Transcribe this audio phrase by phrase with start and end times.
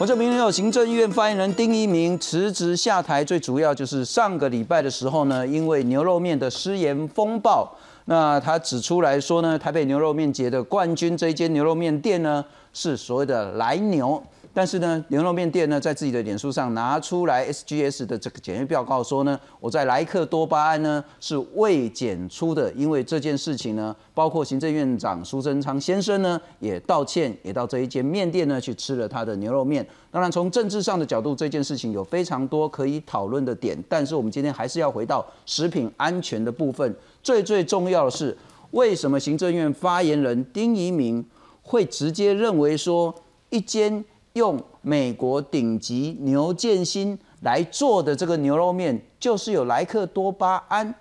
[0.00, 7.68] 我这明天有行政院发言人丁一明辞职下台，最主要就是上个礼拜的时候呢，因为牛肉面的失言风暴，
[8.04, 14.22] 那他指出来说呢，台北牛肉面节的冠军这一间牛肉面店呢，是所谓的来牛。
[14.54, 22.72] 但是呢，牛肉面店呢，在自己的脸书上拿出来 SGS 的这个检验报告说呢，我在莱克多巴胺呢是未检出的。
[22.72, 29.86] 因为这件事情呢，包括行政院长苏贞昌先生呢也道歉，也到这一间面店呢去吃了他的牛肉面。
[30.10, 33.76] 当然，从政治上的角度，这件事情有非常多可以讨论的点。
[33.88, 36.92] 但是我们今天还是要回到食品安全的部分。
[37.22, 38.36] 最最重要的是，
[38.72, 41.24] 为什么行政院发言人丁仪明
[41.62, 43.14] 会直接认为说
[43.50, 44.04] 一间？
[44.38, 50.94] 用美国顶级牛腱心来做的这个牛肉面，就是有莱克多巴胺，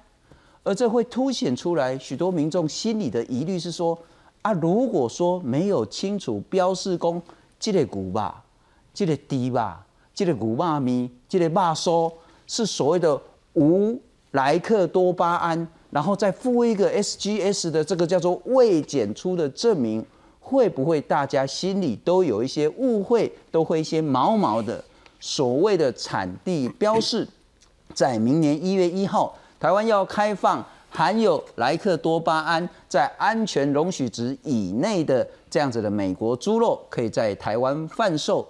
[0.64, 3.98] 而这会凸显出来许多民众心里的疑虑是说：
[4.42, 7.22] 啊，如果说没有清楚标示公
[7.58, 8.44] 这个骨吧，
[8.94, 12.12] 这个低吧，这个骨妈咪，这个爸说
[12.46, 13.20] 是所谓的
[13.54, 13.98] 无
[14.32, 20.06] 莱克多巴胺，然后再附一个 SGS 的这个叫做未检出的证明。
[20.48, 24.82] 会不会大家心里都有一些误会，都会一些毛毛的？
[25.20, 27.28] 所谓的产地标示，
[27.94, 38.48] 在明年一月一号，台湾要开放含有莱克多巴胺在安全容许值以内的这样子的美国猪肉，可以在台湾贩售。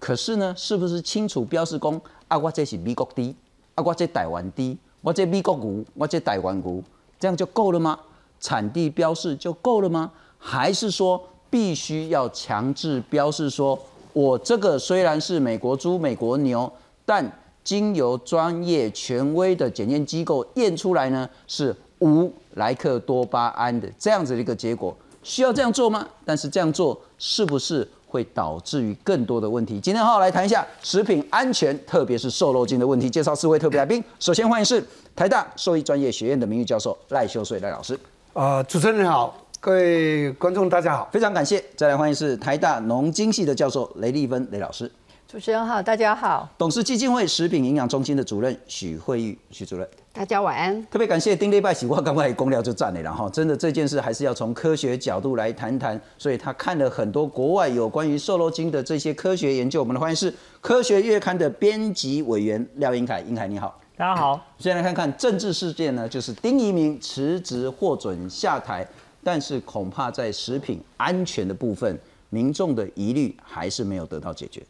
[0.00, 2.36] 可是呢，是不是清楚标示公啊？
[2.36, 3.36] 我这是美国的，
[3.76, 6.82] 啊我这台湾的，我这美国牛，我这台湾牛，
[7.20, 7.96] 这样就够了吗？
[8.40, 10.10] 产地标示就够了吗？
[10.38, 11.22] 还是说？
[11.50, 13.78] 必须要强制标示说，
[14.12, 16.70] 我这个虽然是美国猪、美国牛，
[17.04, 17.30] 但
[17.62, 26.06] 经由专业权威的检验机构验出来呢，是无莱克多巴胺的这样子的一个结果，需要这样做吗？
[26.24, 29.80] 但是这样做是不是会导致于更多的问题？
[29.80, 33.10] 今天好好来谈一下食品安全，特别是瘦肉精的问题。
[33.10, 34.82] 介绍四位特别来宾，首先欢迎是
[35.16, 37.98] 台大兽医专业学院的名誉教授赖修水赖老师。
[38.32, 39.34] 啊，主持人好。
[39.60, 41.62] 各位观众，大家好，非常感谢。
[41.76, 44.90] 再来欢迎是台大农经系的教授雷丽芬雷老师。
[45.26, 46.48] 主持人好，大家好。
[46.56, 50.86] 董事基金会食品营养中心的主任许慧玉许主任，大家晚安。
[50.86, 59.80] 特别感谢丁立拜喜我刚刚公聊就赞了，然后真的这件事还是要从科学角度来谈谈，所以他看了很多国外有关于瘦肉精的这些科学研究。
[59.80, 64.40] 我们的欢迎是科学月刊的编辑委员廖英凯，英凯你好，大家好。
[64.58, 68.86] 先来看看政治事件呢，就是丁一鸣辞职获准下台。
[69.26, 71.98] 但是恐怕在食品安全的部分，
[72.30, 74.64] 民众的疑虑还是没有得到解决。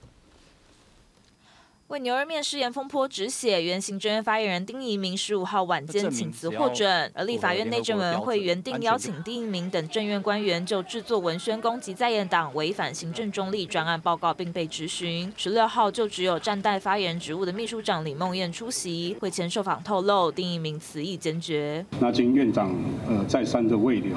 [1.89, 15.33] 为牛肉面失言风波止血，原行政院发言人丁一明十五号晚间请辞获准，而立法院内政委员会原定邀请丁一明等政院官员就制作文宣攻击在野党违反行政中立专案报告，并被质询。
[15.37, 21.87] 十六号就只有暂代发言人职务的秘书长李梦燕出席会前受访透露，丁一明辞意坚决。
[22.01, 22.75] 那经院长
[23.09, 24.17] 呃再三的未留，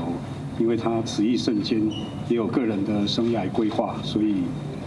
[0.59, 1.87] 因为他辞意甚坚，
[2.29, 4.37] 也有个人的生涯规划，所以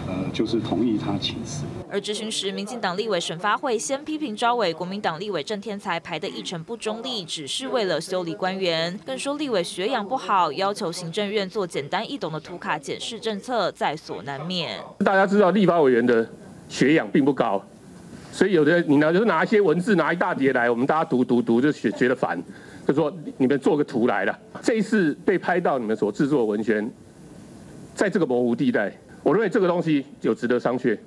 [0.06, 1.64] 呃就是同意他请辞。
[1.90, 14.80] 而执行时，民进党立委沈发会先批评招委国民党立委郑天才排的议程不中立，只是为了修理官员，更说立委学养不好，要求行政院做简单易懂的图卡检视政策，在所难免。
[15.04, 16.26] 大家知道立法委员的
[16.68, 17.62] 学养并不高，
[18.32, 22.42] 所以有的你呢就拿一些文字拿一大叠来，我们大家读读读就觉觉得烦，
[22.88, 24.38] 就说你们做个图来了。
[24.62, 26.90] 这一次被拍到你们所制作的文宣，
[27.94, 28.90] 在这个模糊地带，
[29.22, 30.98] 我认为这个东西有值得商榷。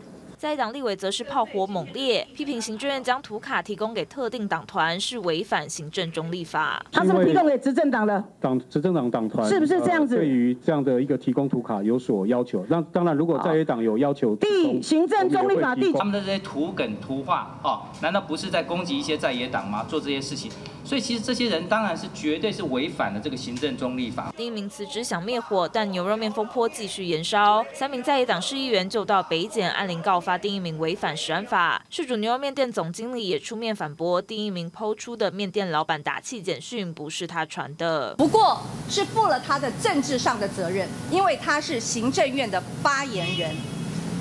[0.46, 6.86] 在党立委则是炮火猛烈，批评行政院将图卡提供给特定党团是违反行政中立法。
[6.92, 8.24] 他是不是提供给执政党的？
[8.40, 10.16] 党执政党党团是不是这样子？
[10.16, 12.64] 对于这样的一个提供图卡有所要求。
[12.70, 19.84] 那当然，如果在野党有要求，第行政中立法第他们的这些图梗图画哦，难道不是在攻击一些在野党吗？
[19.90, 20.52] 做这些事情，
[20.84, 24.32] 所以其实这些人当然是绝对是违反了这个行政中立法。
[24.38, 30.20] 第一名辞职想灭火，但牛肉面风波继续延烧，三名在野党市议员就到北检按铃告。
[30.20, 43.56] 发第一名违反食安法，事主牛肉面店总经理也出面反驳，第一名抛出的面店老板打气简讯不是他传的，不过是负了他的政治上的责任，因为他是行政院的发言人。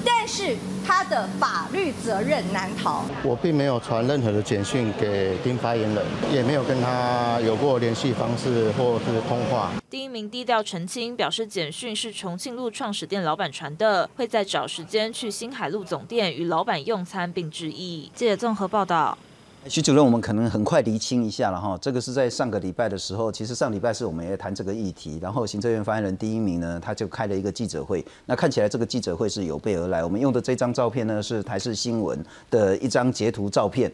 [0.05, 0.56] 但是
[0.87, 3.05] 他的法律责任难逃。
[3.23, 9.71] 我并没有传任何的简讯给丁发言人，也没有跟他有过联系方式或是通话。
[9.89, 18.11] 第一名低调澄清，表示简讯是重庆路创始店老板传的，会再找时间去新海路总店与老板用餐并致意。
[18.15, 19.17] 记者综合报道。
[19.66, 21.76] 徐主任，我们可能很快厘清一下了哈。
[21.81, 28.05] 这个是在上个礼拜的时候，其实上礼拜是我们也谈这个议题，然后行政院发言人第一名呢，他就开了一个记者会。
[28.26, 30.05] 那看起来这个记者会是有备而来。
[30.05, 33.90] 我们用的这张照片呢，是台视新闻的一张截图照片。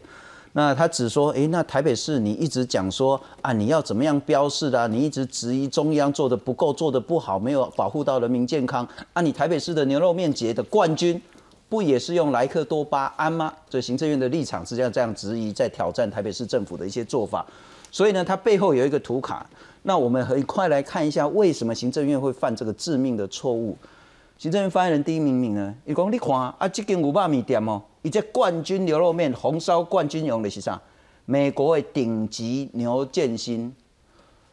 [0.51, 4.85] 那他只说，诶，那台北市你一直讲说啊，你要怎么样标示的？
[4.89, 8.85] 你一直质疑中央做的不够，做的不好，没有保护到人民健康。
[9.13, 11.21] 啊，你台北市的牛肉面节的冠军。
[11.71, 13.53] 不也是用莱克多巴胺吗？
[13.69, 17.45] 这行政院的立场是这样这样质疑，在挑战台北市政府的一些做法。
[17.89, 19.49] 所以呢，它背后有一个图卡。
[19.83, 23.77] 那我们很快来看一下，为什么行政院会犯这个致命的错误？
[24.37, 30.77] 行政院发言人第一名名呢，伊讲你看啊，这间五百米店哦，伊这冠军牛肉面红烧冠军用的是啥？
[31.23, 33.73] 美国的顶级牛腱心。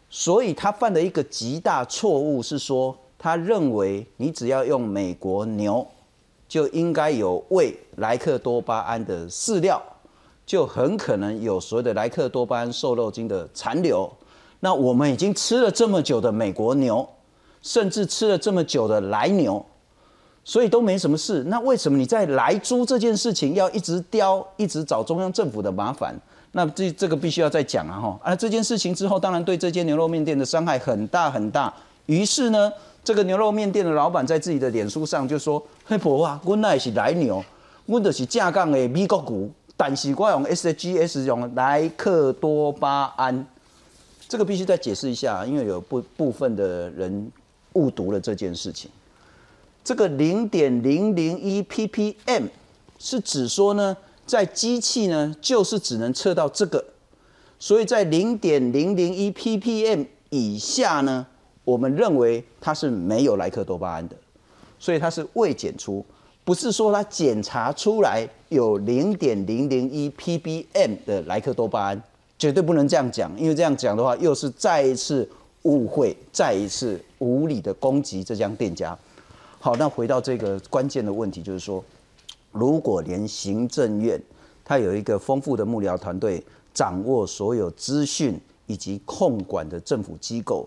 [0.09, 5.85] 所以他犯了一个极大错误，是说他认为你只要用美国牛。
[6.49, 9.83] 就应该有喂莱克多巴胺的饲料，
[10.47, 14.11] 就很可能有所谓的莱克多巴胺瘦肉精的残留。
[14.61, 17.07] 那我们已经吃了这么久的美国牛，
[17.61, 19.63] 甚至吃了这么久的来牛，
[20.43, 21.45] 所以都没什么事。
[21.45, 26.19] 那为什么你在来猪这件事情要一直叼，一直找中央政府的麻烦？
[26.53, 28.01] 那这这个必须要再讲啊！
[28.01, 31.73] 哈，啊，这件事情之后，当然对这间牛肉面店的伤害很大很大。
[32.07, 32.73] 于是呢。
[33.09, 37.43] 这个牛肉面店的老板在自己的脸书上就说：“嘿婆啊，我那是来牛，
[37.87, 43.47] 我就是正港的美国股，但是我用 SGS 用莱克多巴胺，
[44.29, 47.33] 这个必须再解释一下，因为有部部分的人
[47.73, 48.91] 误读了这件事情。
[49.83, 52.47] 这个零点零零一 ppm
[52.99, 53.97] 是指说呢，
[54.27, 56.85] 在机器呢就是只能测到这个，
[57.59, 61.27] 所以在零点零零一 ppm 以下呢。”
[61.69, 64.17] 我们认为它是没有莱克多巴胺的，
[64.79, 66.03] 所以它是未检出，
[66.43, 72.03] 不是说它检查出来有零点零零一 ppm 的莱克多巴胺，
[72.39, 75.29] 绝对不能这样讲，因为这样讲的话又是再一次
[75.65, 78.99] 误会，再一次无理的攻击这家店家。
[79.61, 81.85] 好，那回到这个关键的问题，就是说，
[82.51, 84.19] 如果连行政院
[84.65, 86.43] 它有一个丰富的幕僚团队，
[86.73, 90.67] 掌握所有资讯以及控管的政府机构。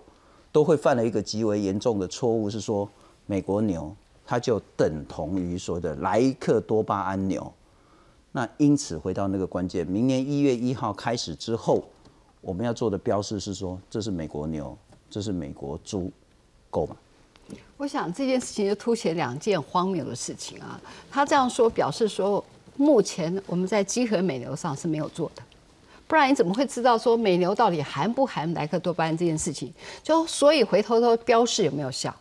[0.52, 2.88] 都会犯了一个极为严重的错误，是说
[3.26, 3.96] 美国牛
[4.26, 7.52] 它就等同于所谓的莱克多巴胺牛。
[8.32, 11.84] 那因此回到那个关键，明年一月一号开始之后，
[12.40, 14.78] 我们要做的标示是说这是美国牛，
[15.10, 16.10] 这是美国猪，
[16.70, 16.96] 够吗？
[17.76, 20.80] 我想这件事情就凸显两件荒谬的事情啊。
[21.10, 22.42] 他这样说表示说，
[22.78, 25.42] 目前我们在集合美牛上是没有做的。
[26.12, 29.74] 不然你怎么会知道说美牛到底含不含莱克多巴胺这件事情？
[30.04, 32.14] 就所以回头都标示有没有效？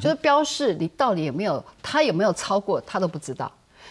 [0.00, 3.48] 就是标示你到底有没有，它有没有超过，他都不知道。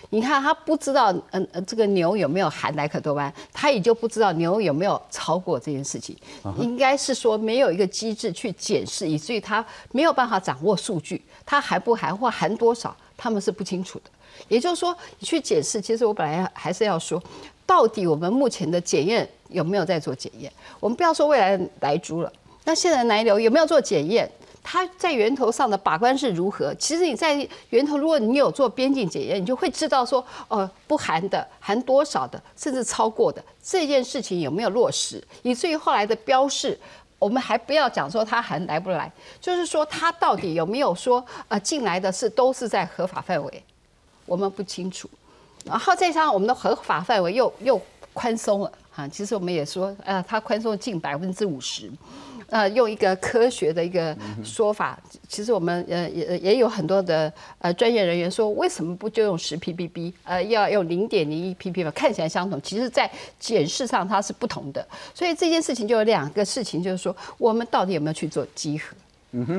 [0.09, 6.13] 你看他不知道，嗯呃，这个牛有没有含莱克多巴胺，他也就不知道牛有没有超过这件事情。
[6.57, 14.11] 应该是说没有一个机制去检视，以至于他没有办法掌握数据，它含不含或含多少，他们是不清楚的。
[14.49, 17.23] 也就是说，你去解释，其实我本来还是要说。
[17.67, 20.51] 到底我们目前的检验有没有在做检验？
[20.79, 22.33] 我们不要说未来的来猪了，
[22.63, 24.27] 那现在来牛有没有做检验？
[24.69, 26.73] 它在源头上的把关是如何？
[26.75, 27.35] 其实你在
[27.69, 35.23] 源头，如果你有做边境检验，你就会知道说，哦，不含的、含多少的，甚至超过的这件事情有没有落实？
[35.44, 36.77] 以至于后来的标示，
[37.18, 43.63] 我们还不要讲说它含来不来，就是说它到底有没有说，呃，进来的是都是在合法范围，
[44.25, 45.09] 我们不清楚。
[45.68, 47.81] 然后再加上我们的合法范围又又
[48.14, 51.92] 宽松了哈，其实我们也说，呃，它宽松近百分之五十，
[52.47, 63.09] 呃，用一个科学的一个说法，其实我们呃也也有很多的呃专业人员说，为什么不就用十 ppb，呃，要用零点零一 ppb，看起来相同，其实在
[63.40, 64.83] 检视上它是不同的，
[65.14, 68.95] 所以这件事情就有两个事情，就是说我们到底有没有去做集合？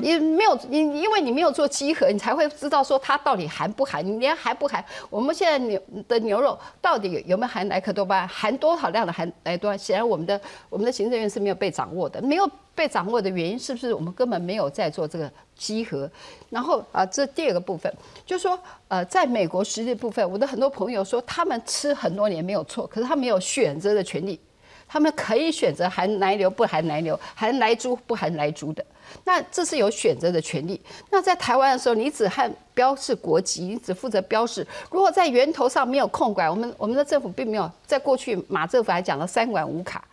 [0.00, 4.04] 你没有你，因为你没有做集合，你才会知道说它到底含不含。
[4.04, 9.76] 你连含不含，我们现在牛的牛肉到底有没有含莱克多巴胺，含多少量的含莱多？
[9.76, 16.11] 显然我们的我们的行政院是没有被掌握的，没有被掌握的原因是不是我们根本没有在做这个集合？
[16.50, 17.92] 然后啊，这第二个部分
[18.25, 18.58] 就说，
[18.88, 24.40] 呃，在美国实际部分，我的很多朋友说他们吃很多年没有错，可是他没有选择的权利，
[24.88, 28.85] 他们可以选择含奶牛不含奶牛，含来猪不含来猪的。
[29.25, 30.80] 那这是有选择的权利。
[31.11, 34.66] 那在台湾的时候，你只和标示国籍，你只负责标示。
[34.90, 40.04] 如果在源头上没有控管，我们我们的政府并没有在过去马政府还讲了三管五卡，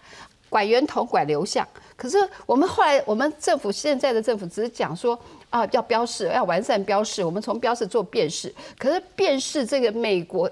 [0.49, 1.67] 管源头管流向。
[1.97, 5.17] 可是我们后来我们政府现在的政府只是讲说
[5.49, 8.53] 啊要标示，要完善标示，我们从标示做辨识。
[8.77, 10.49] 可是辨识这个美国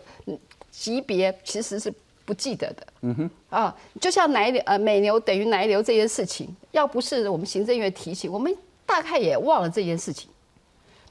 [0.70, 1.94] 级别其实是
[2.26, 2.88] 不记得的。
[3.02, 10.30] 嗯哼，啊，就像奶牛呃美牛等于奶牛这件事情，要不是我们行政院提醒，我们大概也忘了这件事情，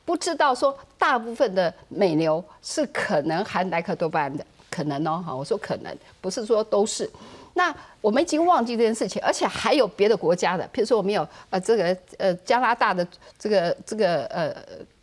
[0.04, 7.10] 不知道说大部分的美牛是可能含莱克多巴胺的，可能哦，哈，我说可能，不是说都是。
[7.54, 13.06] 那我们已经忘记这件事情，而且还有别的国家的，譬如说我们有呃这个呃加拿大的
[13.38, 14.56] 这个这个呃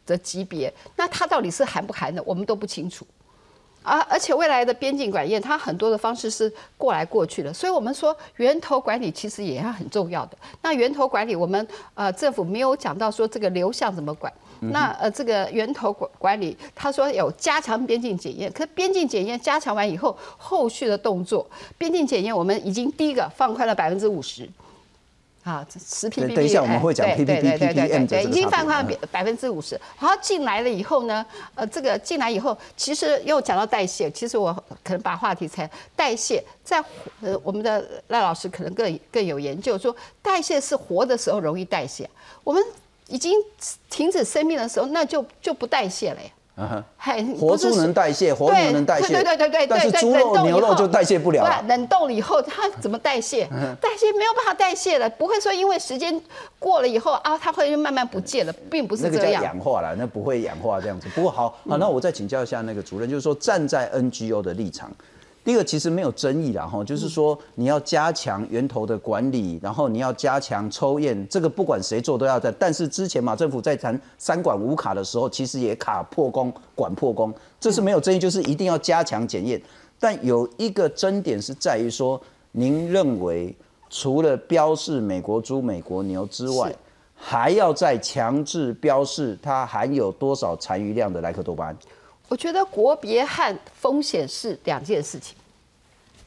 [0.08, 3.06] 的级别，那它到底是含不含的，我们都不清楚。
[3.90, 10.38] 啊，而且未来的边境管验，它很多的方式是过来过去的，所以我们说源头管理其实也要很重要的。
[10.62, 14.32] 那源头管理，我们呃政府没有讲到说这个流向怎么管。
[14.72, 24.48] 那呃这个源头管管理，他说有加强边境检验，可边境检验加强完以后，后续的动作，边境检验我们已经第一个放宽了百分之五十。
[25.50, 29.80] 啊，十 ppm，等一下我们会讲 ppm ppm 对，已经放宽百百分之五十。
[30.00, 31.26] 然后，进来了以后呢，
[31.56, 34.54] 呃，这个进来以后，其实又讲到代谢，其实我
[34.84, 36.84] 可能把话题才代谢，在
[37.22, 42.08] 呃我们的赖老师可能更更有研究，说代谢是活的时候容易代谢，
[42.44, 42.64] 我们
[43.08, 43.34] 已经
[43.90, 46.30] 停止生命的时候，那就就不代谢了呀。
[47.40, 49.68] 活猪能代谢，活牛能代谢，对对对对对。
[49.68, 51.64] 但是猪肉、牛肉就代谢不了。
[51.68, 53.46] 冷冻了以后，它怎么代谢？
[53.82, 56.22] 代谢没有办法代谢了，不会说因为时间
[56.58, 59.16] 过了以后啊，它会慢慢不见了，并不是这样。
[59.16, 61.08] 那个叫氧化了，那不会氧化这样子。
[61.16, 64.92] 不过好，好，那我再请教一下那个主任，就是说站在 NGO 的立场。
[65.50, 72.52] 第一个其实没有争议啦，哈，就是说你要加强源头的管理，然后你要加强抽验，这个不管谁做都要在。
[72.52, 79.60] 但是之前马政府在谈三管五卡的时候，其实也卡破工，管破工，这是没有争议，就是一定要加强检验。
[80.00, 83.52] 但有一个争点是在于说，您认为
[83.90, 86.72] 除了标示美国猪、美国牛之外，
[87.16, 91.78] 还要再强制标示它含有多少残余量的莱克多巴胺？
[92.28, 95.36] 我觉得国别和风险是两件事情，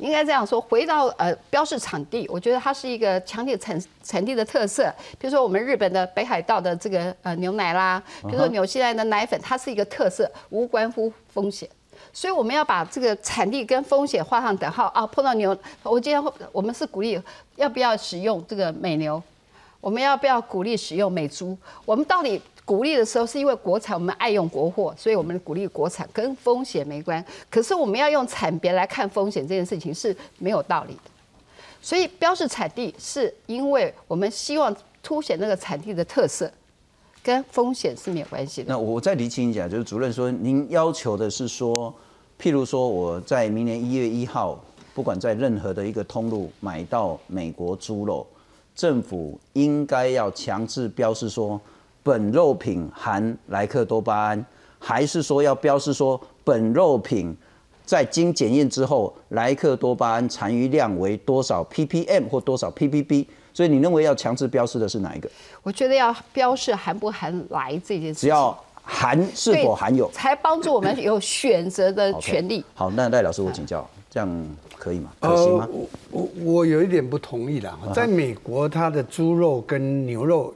[0.03, 0.61] 应该这样说。
[0.61, 4.93] 回到呃标示产地，我觉得它是一个强烈产产地的特色。
[5.19, 11.69] 比如说我们日本的北海道的这个呃牛奶啦，比如说纽西兰的奶粉，它是一个特色，无关乎风险。
[12.13, 15.07] 所以我们要把这个产地跟风险画上等号啊。
[15.07, 17.21] 碰到牛，我今天我们是鼓励
[17.55, 19.23] 要不要使用这个美牛，
[19.81, 21.57] 我们要不要鼓励使用美猪？
[21.85, 22.43] 我们到底？
[22.65, 27.23] 鼓励的时候是因为国产，我们爱用国货，所以我们鼓励国产，跟风险没关。
[27.51, 31.11] 可是我们要用产别来看风险这件事情是没有道理的。
[31.83, 36.51] 所以标示产地是因为我们希望凸显那个产地的特色，
[37.21, 38.69] 跟风险是没有关系的。
[38.69, 41.93] 那我再厘清一下，就是主任说，您要求的是说，
[42.41, 44.65] 譬如说我在明年一月一号，
[44.95, 48.25] 不管在任何的一个通路买到美国猪肉，
[48.77, 51.61] 政府应该要强制标示说。
[52.03, 54.47] 本肉品含莱克多巴胺，
[54.79, 57.37] 还是说要标示说本肉品
[57.85, 63.27] 在经检验之后，莱克多巴胺残余量为多少 ppm 或多少 ppb？
[63.55, 65.31] 所以你认为要强制标示的是哪一个？
[65.63, 72.65] 我觉得要标示含不含来这件事，只要含是否含有，才帮助我们有选择的 权利。
[72.75, 75.13] 好，那赖老师我请教，这样可以吗？
[75.21, 75.69] 可行吗？
[75.71, 80.53] 我我我有一点不同意了，在美国，它的猪肉跟牛肉。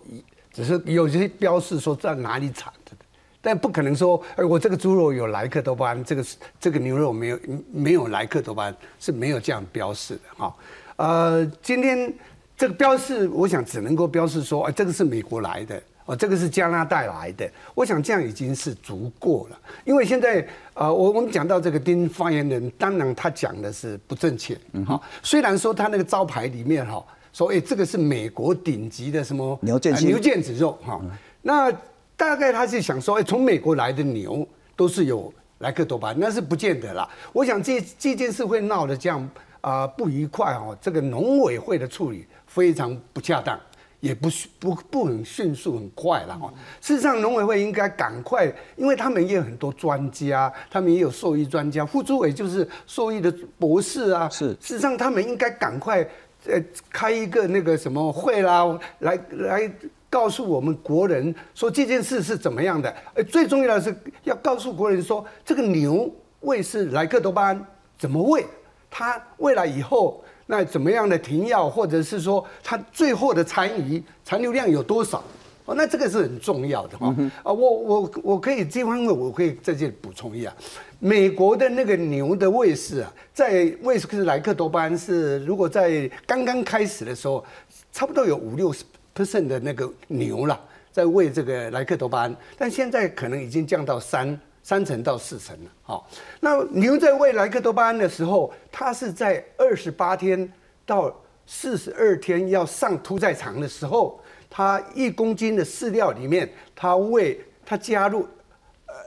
[0.57, 2.97] 只是有些标示说在哪里产的，
[3.43, 6.25] 但不可能说，哎，我这个猪肉有莱克多巴胺，这个
[6.59, 7.39] 这个牛肉没有
[7.71, 10.57] 没有莱克多巴胺，是没有这样标示的哈。
[10.97, 12.11] 呃，今天
[12.57, 19.59] 这个标示，我想只能够标示说，哎，这个是美国来的，哦，这个是加拿大来的，我想这样已经是足够了。
[19.85, 27.05] 因为现在，呃，我我们讲到这个丁发言人，当然他讲的是不正确，哈，虽然说他那个招牌里面哈。
[27.37, 30.99] 说哎，这个是美国顶级的什么牛腱牛腱子肉哈？
[31.43, 31.71] 那
[32.17, 37.07] 大概他是想说，哎，从美国来的牛都是有莱克多巴，那是不见得啦。
[37.35, 39.29] 我想这这件事会闹得这样
[39.61, 40.75] 啊不愉快哦。
[40.81, 43.61] 这个农委会的处理非常不恰当，
[44.01, 46.51] 也不不不很迅速很快了哈。
[46.81, 54.27] 事实上，农委会应该赶快，因为他们也有很多专家，他们也有兽医专家，副主委就是兽医的博士啊。
[54.31, 56.09] 是，事实上他们应该赶快。
[56.49, 59.71] 呃，开一个那个什么会啦，来来
[60.09, 62.95] 告诉我们国人说这件事是怎么样的。
[63.15, 66.11] 呃，最重要的是要告诉国人说，这个牛
[66.41, 67.67] 喂是莱克多巴胺，
[67.99, 68.47] 怎么喂？
[68.91, 75.23] 它喂了以后，那怎么样的停药，或者是说它最后的残余残留量有多少？
[75.67, 77.15] 哦，那这个是很重要的哈。
[77.43, 80.55] 啊，我我我可以这方面我可以在这里补充一下。
[80.99, 87.45] 美国的那个牛的喂食啊，在喂食莱克多巴胺是，如果在刚刚开始的时候，
[87.93, 90.59] 差不多有五六十 percent 的那个牛了，
[90.91, 95.71] 在喂这个莱克多巴胺，但现在可能已经降到三三成到四成了。
[95.83, 96.09] 好，
[96.41, 100.51] 那牛在喂莱克多巴胺的时候，它是在二十八天
[100.87, 104.19] 到四十二天要上屠宰场的时候，
[104.57, 108.27] 它一公斤的饲料里面，它喂它加入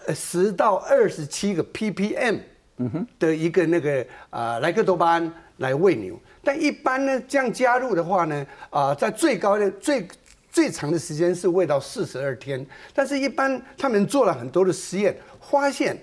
[0.05, 2.37] 呃十到二十七个 ppm
[3.17, 6.15] 的一个那个啊莱克多巴胺来喂牛。
[6.43, 10.07] 但一般呢，这样加入的话呢，啊，在最高的最
[10.51, 12.63] 最长的时间是喂到四十二天。
[12.93, 15.97] 但是，一般他们做了很多的实验，发现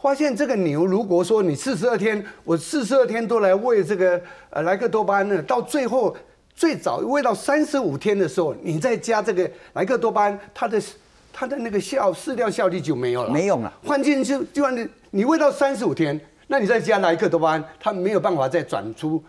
[0.00, 6.16] 发现这个牛，如果说你四十二天，我四十二天都来喂这个呃莱克多巴胺呢，到最后
[6.54, 10.82] 最早喂到三十五天的时候，你再加这个莱克多巴胺，它的
[11.32, 13.72] 它的那个效饲料效率就没有了，没用了。
[13.84, 19.22] 换进去，就按你你喂到三十五天，那你再加莱克多巴胺，它没有办法再转出。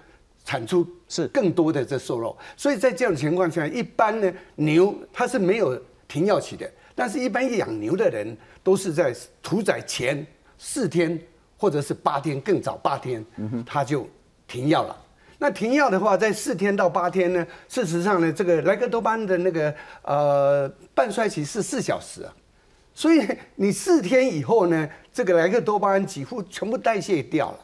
[0.46, 10.28] 产出是更多的这瘦肉，所以在这样的情况下，一般呢牛它是没有停药期的，但是一般养牛的人都是在屠宰前
[10.58, 11.18] 四天
[11.56, 13.26] 或者是八天，更早八天，
[13.66, 14.06] 他就
[14.46, 14.94] 停药了。
[15.44, 22.34] 那停药的话，在四天到八天呢，事实上呢，这个莱克多巴胺的那个呃半衰期是四小时啊，
[22.94, 23.22] 所以
[23.56, 27.60] 你四天以后呢，这个莱克多巴胺几乎全部代谢掉了，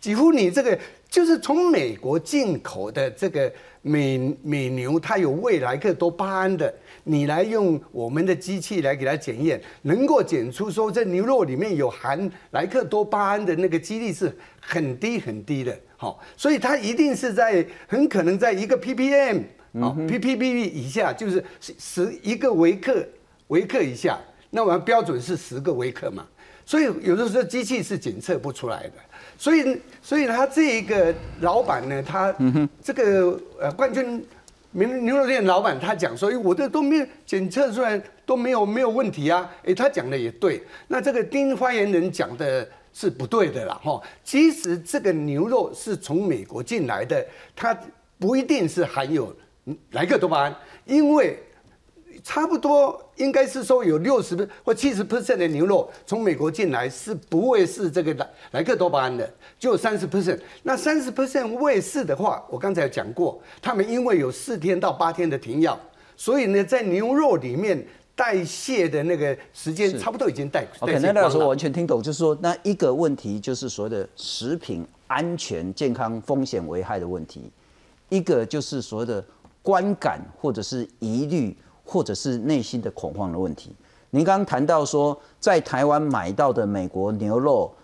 [0.00, 0.76] 几乎你这个。
[1.12, 3.52] 就是从美国进口的这个
[3.82, 6.74] 美美牛，它有喂莱克多巴胺的，
[7.04, 19.38] 你来用我们的机器来给它检验，能够检出说这牛肉里面有含莱克多巴胺的那个几率是很低很低的，好，所以它一定是在很可能在一个 ppm
[19.74, 23.06] 啊 ppb 以下，就是十一个微克
[23.46, 24.18] 微克以下，
[24.50, 26.26] 那我们标准是十个微克嘛，
[26.66, 28.94] 所以有的时候机器是检测不出来的。
[29.38, 32.34] 所以，所以他这一个老板呢，他
[32.82, 34.26] 这个呃冠军
[34.72, 40.60] 牛牛肉店老板，他讲说，哎，我这都没有检测出来都没有没有问题啊，哎，他讲的也对。
[40.88, 44.00] 那这个丁发言人讲的是不对的啦，哈。
[44.22, 47.76] 其实这个牛肉是从美国进来的，它
[48.18, 49.34] 不一定是含有
[49.90, 51.38] 莱克多巴胺，因为。
[52.22, 59.28] 差不多应该是说有六十或七十 percent 的牛肉从美国进来是不会是这个莱莱克多巴胺的，
[59.58, 60.38] 就三十 percent。
[60.62, 65.76] 那三十 percent 未是的话，我刚才讲过，他们因为有四天到八天的停药，
[66.14, 70.66] 所以呢，在牛肉里面代谢的那个时间差不多已经代。
[70.80, 77.50] OK，那老师我完全听懂，就是说那一个问题就是所谓的食品安全、健康风险危害的问题，
[78.08, 79.24] 一个就是所谓的
[79.62, 81.56] 观感或者是疑虑。
[81.84, 83.74] 或者是内心的恐慌的问题。
[84.10, 87.74] 您刚刚谈到说，在台湾买到的美国牛肉，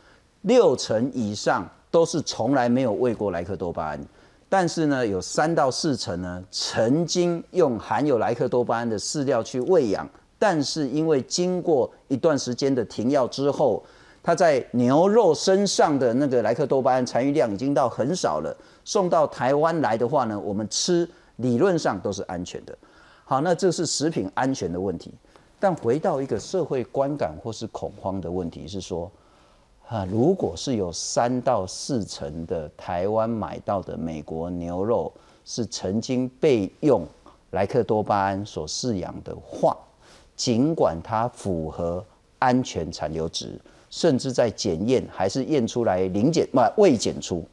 [0.43, 4.01] 六成以上都是从来没有喂过莱克多巴胺，
[4.49, 13.83] 但是呢，有三到四成呢曾经用含有莱克多巴胺的饲料去喂养，但是因为经过一段时间的停药之后，
[14.23, 22.77] 它在牛肉身上的那个莱克多巴胺残余量已经到很少了，送到台湾来的话呢，我们吃理论上都是安全的。
[23.25, 25.13] 好，那这是食品安全的问题，
[25.59, 29.11] 但回到一个社会观感或是恐慌的问题，是说，
[29.89, 35.13] 啊，如果是有三到四成的台湾买到的美国牛肉
[35.45, 37.07] 是曾经被用
[37.51, 39.77] 莱克多巴胺所饲养的话，
[40.39, 42.03] 尽管它符合
[42.39, 47.45] 安全残留值，甚至在检验还是验出来零检不未检出，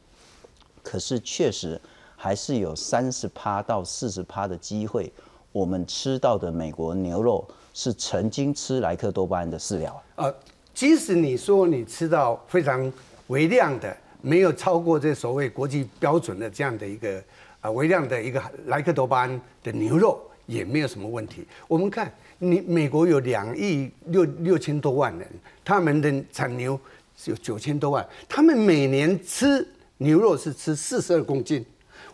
[0.84, 1.78] 可是确实
[2.14, 5.12] 还是有三十趴到四十趴的机会。
[5.50, 7.44] 我们吃到的美国牛肉
[7.74, 10.32] 是曾经吃莱克多巴胺的饲料啊。
[10.72, 12.92] 即使你说你吃到非常
[13.26, 17.20] 微量的，没有超过这所谓国际标准的这样的一个
[17.60, 21.44] 啊微量的一个莱克多巴胺的牛肉，也没有什么问题。
[21.66, 25.26] 我们看，你美国有两亿六六千多万人，
[25.64, 26.78] 他们的产牛
[27.24, 29.66] 有九千多万，他们每年吃
[29.98, 31.64] 牛肉是吃四十二公斤，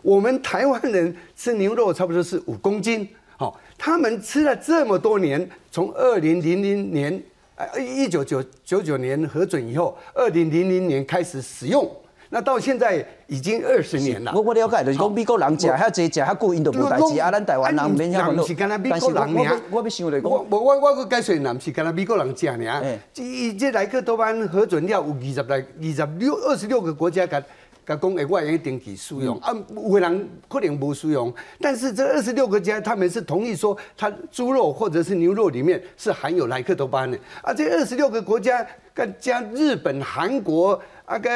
[0.01, 3.07] 我们台湾人吃牛肉差不多是五公斤。
[3.35, 7.21] 好，他们吃了这么多年，从二零零零年，
[7.55, 11.89] 呃，一九九九九年核准以后，二零零零年开始使用，
[12.33, 14.31] 那到现在已经二十年了。
[14.33, 18.43] 我我了解，就是讲美国人吃，还要这吃，还顾印度不代志，啊，咱台湾人免遐烦恼。
[18.89, 22.81] 但是，我我我想来讲，我我我我解释，那不是干那美国人吃呢？
[23.13, 27.43] 这这莱克多巴胺核准了有二十来、二十六、二十六个国家干。
[27.85, 37.19] 甲讲诶，我用定期使用啊，有人可能无使用，但是这二十六个家他们是同意说，它猪肉或者是牛肉里面是含有莱克多巴胺的。
[37.41, 38.65] 啊，这二十六个国家，
[39.19, 41.29] 加日本、韩国啊，个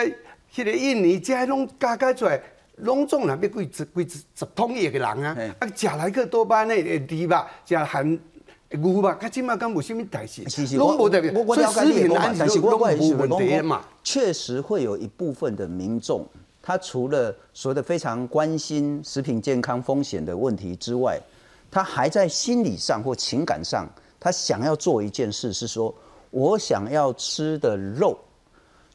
[0.54, 2.42] 迄个印尼，加拢加加出来，
[2.78, 7.50] 拢总人要几十几十十通亿个人啊，啊，食来克多巴胺的会低吧？
[7.66, 8.08] 加含
[8.70, 13.16] 牛肉它起码敢无什么代志，其实拢无代表，所以食品安全是无问题。
[14.04, 16.26] 确实会有一部分的民众，
[16.62, 21.20] 他除了所谓的非常关心食品健康风险的问题之外，
[21.72, 23.88] 他还在心理上或情感上，
[24.20, 25.94] 他想要做一件事，是说
[26.32, 28.18] 我想要吃的肉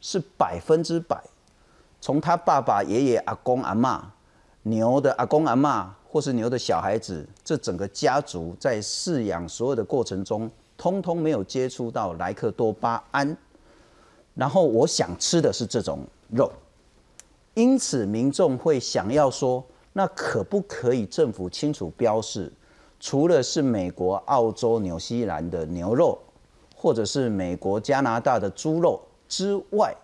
[0.01, 1.19] 是百分之百
[2.03, 3.97] 从他爸爸、爷爷、阿公、阿嬷、
[4.63, 13.37] 牛的阿公阿嬷，或是牛的小孩子，这整个家族在饲养所有的过程中，通通没有接触到莱克多巴胺。
[14.35, 16.51] 然后我想吃的是这种肉，
[17.53, 19.63] 因此民众会想要说，
[19.93, 22.51] 那可不可以政府清楚标示，
[22.99, 26.19] 除了是美国、澳洲、纽西兰的牛肉，
[26.75, 29.95] 或者是美国、加拿大的猪肉之外，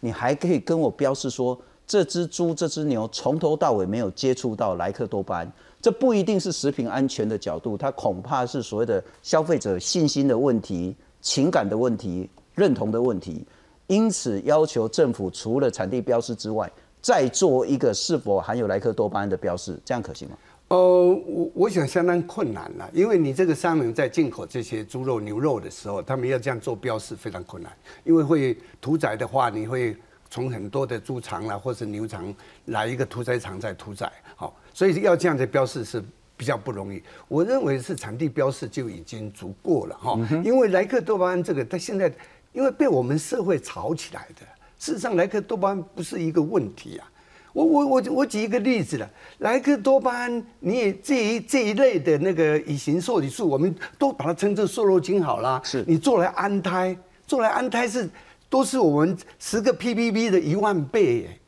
[0.00, 5.52] 你还可以跟我标示说，这只猪、这只牛从头到尾没有接触到莱克多巴胺。
[5.80, 13.46] 这不一定是食品安全的角度，它恐怕是所谓的消费者信心的问题、情感的问题、认同的问题。
[13.86, 20.36] 因此，要求政府除了产地标示之外，再做一个是否含有莱克多巴胺的标示，这样可行吗？
[20.68, 27.72] 呃，我我想相当困难了，因为你这个商人在进口这些猪肉、牛肉的时候，他们要这样做标示非常困难，
[28.04, 29.96] 因为会屠宰的话，你会
[30.28, 32.34] 从很多的猪场啦或是牛场
[32.66, 36.04] 来一个屠宰场再屠宰，好，所以要这样的标示是
[36.36, 37.02] 比较不容易。
[37.28, 42.12] 我认为是产地标示就已经足够了哈，因为莱克多巴胺这个，它现在
[42.52, 44.46] 因为被我们社会炒起来的，
[44.78, 47.10] 事实上莱克多巴胺不是一个问题啊。
[47.54, 55.60] 我我我我举一个例子了，莱克多巴胺，你也这一这一类的那个乙型受体素，我们都把它称作瘦肉精好了。
[55.64, 58.08] 是你做来安胎，做来安胎是
[58.48, 61.38] 都是我们十个 ppb 的一万倍耶，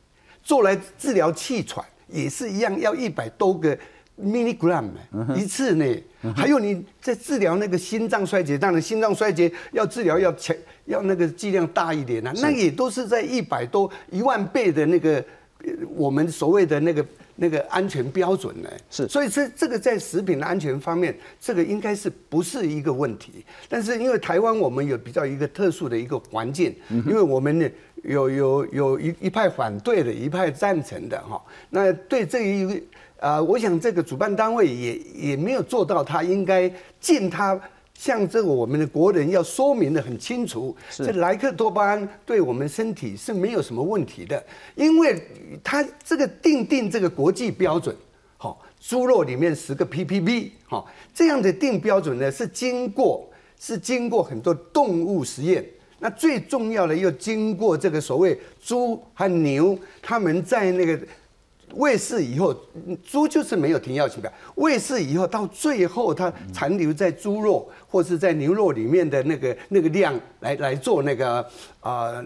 [0.43, 3.77] 做来治疗气喘也是一样，要一百多个
[4.19, 4.89] milligram
[5.35, 5.85] 一次呢。
[6.35, 15.23] 还有你在治疗那个心脏衰竭，当然心脏衰竭要治疗要强要那个剂量大一点啊，那也都是在一百多一万倍的那个。
[15.95, 23.45] 我们所谓的那个那个安全标准呢，是，所以这这个在食品的安全方面，这个应该是不是一个问题？
[23.69, 27.69] 但是因为台湾我们有比较一个特殊的一个环境，因为我们呢
[28.03, 31.41] 有有有一一派反对的，一派赞成的哈。
[31.69, 32.81] 那对这一个
[33.19, 37.59] 啊，我想这个主办单位也也没有做到他应该尽他。
[38.01, 45.23] 像这个，我们的国人要说明的很清楚，这莱克多巴胺对我们身体是没有什么问题的，因为
[45.63, 47.95] 它这个定定这个国际标准，
[48.37, 55.63] 好，猪肉里面十个 ppb，好，这样的定标准呢是经过是经过很多动物实验，
[55.99, 60.99] 那最重要的又经过这个所谓猪和牛他们在那个。
[61.75, 62.55] 喂饲以后，
[63.03, 64.31] 猪就是没有停药期表。
[64.55, 71.45] 喂饲以后，到最后它残留在猪肉或是在牛肉里面的那个那个量，来来做那个
[71.79, 72.23] 啊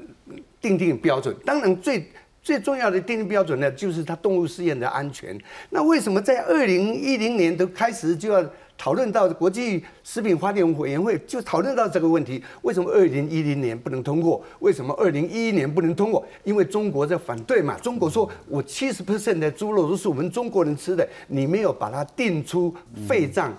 [0.60, 1.36] 定定标准。
[1.46, 2.10] 当然，最
[2.42, 5.38] 最重要的定定标准呢，就是它动物试验的安全。
[5.70, 8.46] 那为什么在二零一零年都开始就要？
[8.78, 14.44] 讨论到国际食品法典委员会就讨论到这个问题：为什么二零一零年不能通过？
[14.60, 16.24] 为什么二零一一年不能通过？
[16.44, 17.78] 因为中国在反对嘛。
[17.80, 22.76] 中国说我七十 percent 的猪肉都是我们中国人吃的，你没有把它定出
[23.08, 23.52] 肺脏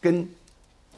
[0.00, 0.28] 跟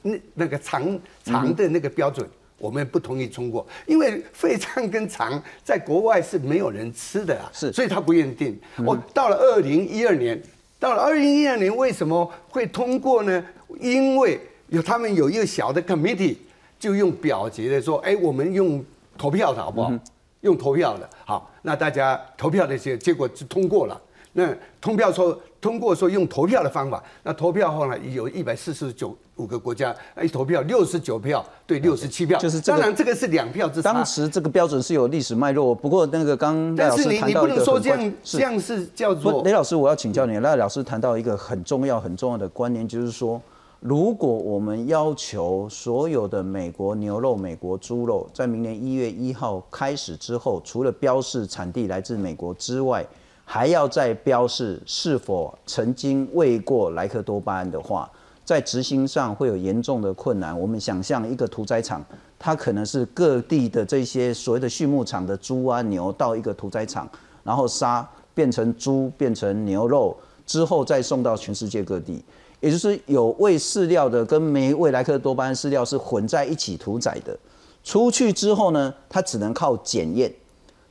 [0.03, 3.67] 那那个肠肠的那个标准，我们不同意通过。
[3.87, 8.59] 因为肺脏跟肠在国外是没有人吃的啊，是，所以他不愿意定。
[8.85, 10.43] 我到了二零一二年。
[10.83, 13.45] 到了二零一二年，为什么会通过呢？
[13.79, 16.35] 因为有他们有一个小的 committee，
[16.77, 18.85] 就用表决的说，哎，我们用
[19.17, 19.93] 投票的好不好？
[20.41, 24.03] 用投票的，好，那大家投票的结结果就通过了。
[24.33, 33.93] 那通票说通过说用投票的方法，那投票后呢，有一百四十九五个国家一投票六十九票对六十七票，就是当然这个是两票之差。
[33.93, 39.41] 当时这个标准是有历史脉络，不过那个刚赖老师谈到一个，但是你你不能说这样这样是叫做。
[39.45, 43.41] 雷老师，我要请教你，赖老师谈到一个很重要很重要的观念，就是说，
[43.79, 53.07] 如果我们要求所有的美国牛肉、美国猪肉，在明年一月一号开始之后，除了标示产地来自美国之外，
[53.45, 58.11] 还要再标示是否曾经喂过莱克多巴胺的话，
[58.45, 60.59] 在执行上会有严重的困难。
[60.59, 62.03] 我们想象一个屠宰场，
[62.39, 67.09] 它可能是各地的这些所谓的畜牧场的猪啊牛到一个屠宰场，
[67.43, 72.25] 然后杀变成猪变成牛肉之后再送到全世界各地，
[72.61, 77.39] 也就是有喂饲料的跟没喂莱克多巴胺饲料是混在一起屠宰的。
[77.85, 80.33] 出去之后呢，它只能靠检验。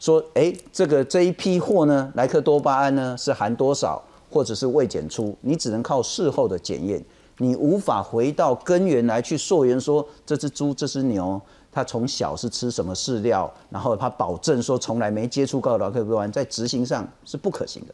[0.02, 7.00] 说，哎，这个这一批货呢，莱克多巴胺呢是含多少，或者是未检出，你只能靠事后的检验。
[7.38, 11.40] 你无法回到根源来去溯源，说这只猪、这只牛，
[11.72, 17.94] 它从小是吃什么饲料，然后它保证说从来没接触过莱克多巴胺，在执行上是不可行的。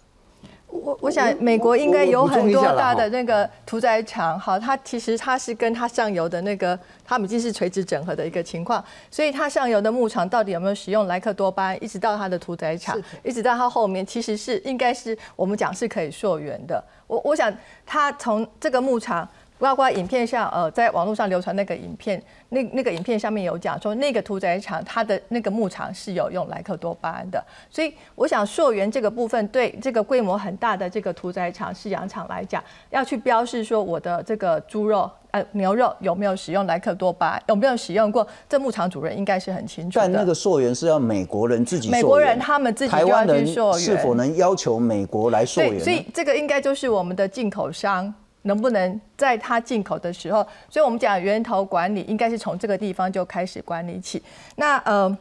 [0.83, 16.83] 我我想美国应该有很多大的那个屠宰场，好，它其实它是跟它上游的那个，它们已经是垂直整合的一个情况，所以它上游的牧场到底有没有使用莱克多巴胺，一直到它的屠宰场，一直到它后面，其实是应该是我们讲是可以溯源的。
[17.07, 17.53] 我我想
[17.85, 19.27] 它从这个牧场。
[19.59, 39.99] 包括影片上，呃，在网络上流传那个影片，那那个影片上面有讲说，那个屠宰场它的那个牧场是有用莱克多巴胺的，所以我想溯源这个部分对这个规模很大的这个屠宰场饲养场来讲，要去标示说我的这个猪肉、呃牛肉有没有使用莱克多巴胺，有没有使用过，这牧场主人应该是很清楚。
[39.99, 45.79] 但那个溯源是要美国人自己，美国人他们自己台湾人是否能要求美国来溯源？
[45.79, 48.13] 所以这个应该就是我们的进口商。
[48.47, 54.21] 能不能在它进口的时候，所以我们讲源头管理，应该是从这个地方就开始管理起。
[54.55, 55.17] 那呃，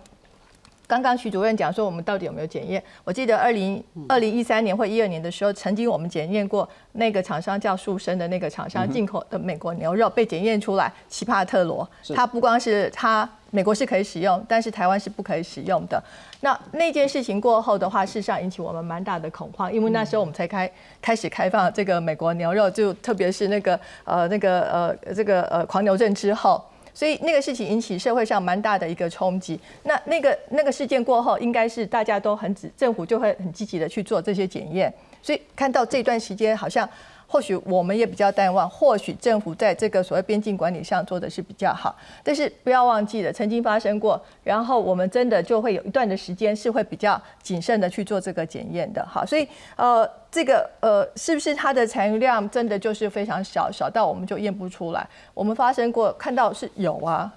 [0.87, 2.83] 刚刚徐主任讲说，我们到底有没有检验？
[3.05, 13.29] 我记得二零二零一三年或一二年的时候，曾经我们检验过那个厂商叫树生的那个厂商进口的美国牛肉被检验出来，奇帕特罗，它不光是它。
[13.57, 15.99] 美国是可以使用，但是台湾是不可以使用的。
[16.41, 29.59] 那那件事情过后的话，事实上引起我们蛮大的恐慌，因为那时候我们才开开始开放这个美国牛肉，就特别是那个呃那个呃这个呃狂牛症之后，所以那个事情引起社会上蛮大的一个冲击。
[29.85, 34.93] 那那个那个事件过后，应该是大家都很政府就会很积极的去做这些检验，
[35.23, 36.87] 所以看到这段时间好像。
[37.29, 55.07] 或许我们也比较淡忘，或许政府在这个所谓边境管理上做的是比较好，但是不要忘记了，曾经发生过，然后我们真的就会有一段的时间是会比较谨慎的去做这个检验的，好，所以呃，这个呃，是不是它的残余量真的就是非常小，小到我们就验不出来？
[55.35, 57.33] 我们发生过看到是有啊，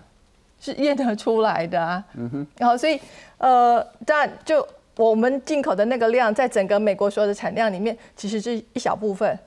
[0.61, 2.99] 是验得出来的啊，嗯哼，然后所以
[3.39, 9.37] 呃，但就我们进口的那个量，在整个美国所有的产量里面，其实是一小部分。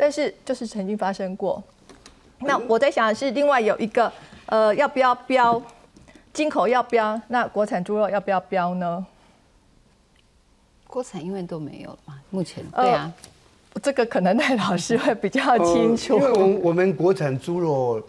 [0.00, 1.60] 但是就是曾经发生过，
[2.38, 4.10] 那我在想是另外有一个，
[4.46, 5.60] 呃，要不要标
[6.32, 9.04] 进口要标，那国产猪肉要不要标呢？
[10.86, 13.12] 国产因为都没有了嘛，目前对啊，
[13.82, 18.00] 这个可能赖老师会比较清楚，因为我我们国产猪肉。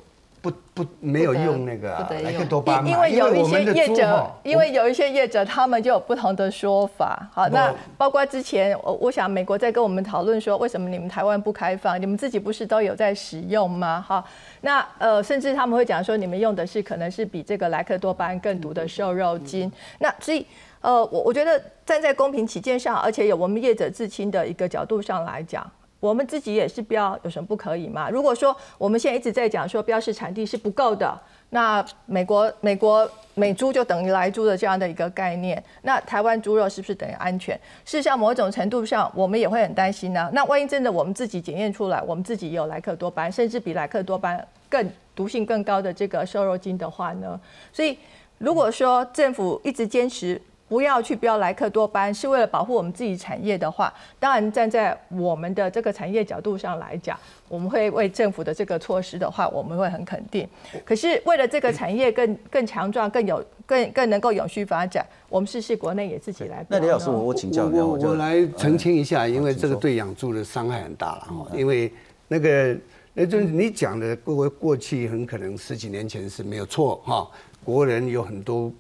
[0.41, 7.30] 不不没有用那个莱克多巴胺，因为有一些业者，因为有一些业者他们就有不同的说法。
[7.34, 12.02] 好，那包括之前我我想美国在跟我们讨论说，为什么你们台湾不开放？
[12.02, 14.04] 你们自己不是都有在使用吗？
[14.08, 14.23] 哈，
[14.62, 19.69] 那呃，甚至他们会讲说，你们用的是可能是比这个莱克多巴胺更毒的瘦肉精。
[19.99, 20.45] 那所以
[20.80, 25.69] 呃，我我觉得站在公平起见上，而且有我们业者自清的一个角度上来讲。
[25.99, 28.09] 我们自己也是标，有什么不可以吗？
[28.09, 37.53] 如果说我们现在一直在讲说标示产地是不够的，那美国美国美猪就等于来猪的这样的一个概念，那台湾猪肉是不是等于安全？
[37.83, 40.29] 事实上，某种程度上我们也会很担心呢。
[40.33, 47.39] 那万一真的我们自己检验出来，我们自己有莱克多巴，甚至比莱克多巴更毒性更高的这个瘦肉精的话呢？
[47.73, 47.97] 所以
[48.38, 50.41] 如果说政府一直坚持。
[50.69, 60.47] 不要去标莱克多巴胺，是为了保护我们自己产业的话，当然站在我们的这个产业角度上来讲，我们会为政府的这个措施的话，我们会很肯定。
[60.86, 66.63] 可是为了这个产业更更强壮、更有更更能够永续发展，我们试试国内也自己来。
[66.69, 71.47] 那李老师，我我请教我我来澄清一下，因为这个对养猪的伤害很大了哈。
[71.55, 71.91] 因为
[72.27, 72.77] 那个
[73.15, 77.27] 那就是你讲的过过去很可能十几年前是没有错哈，
[77.65, 78.71] 国人有很多。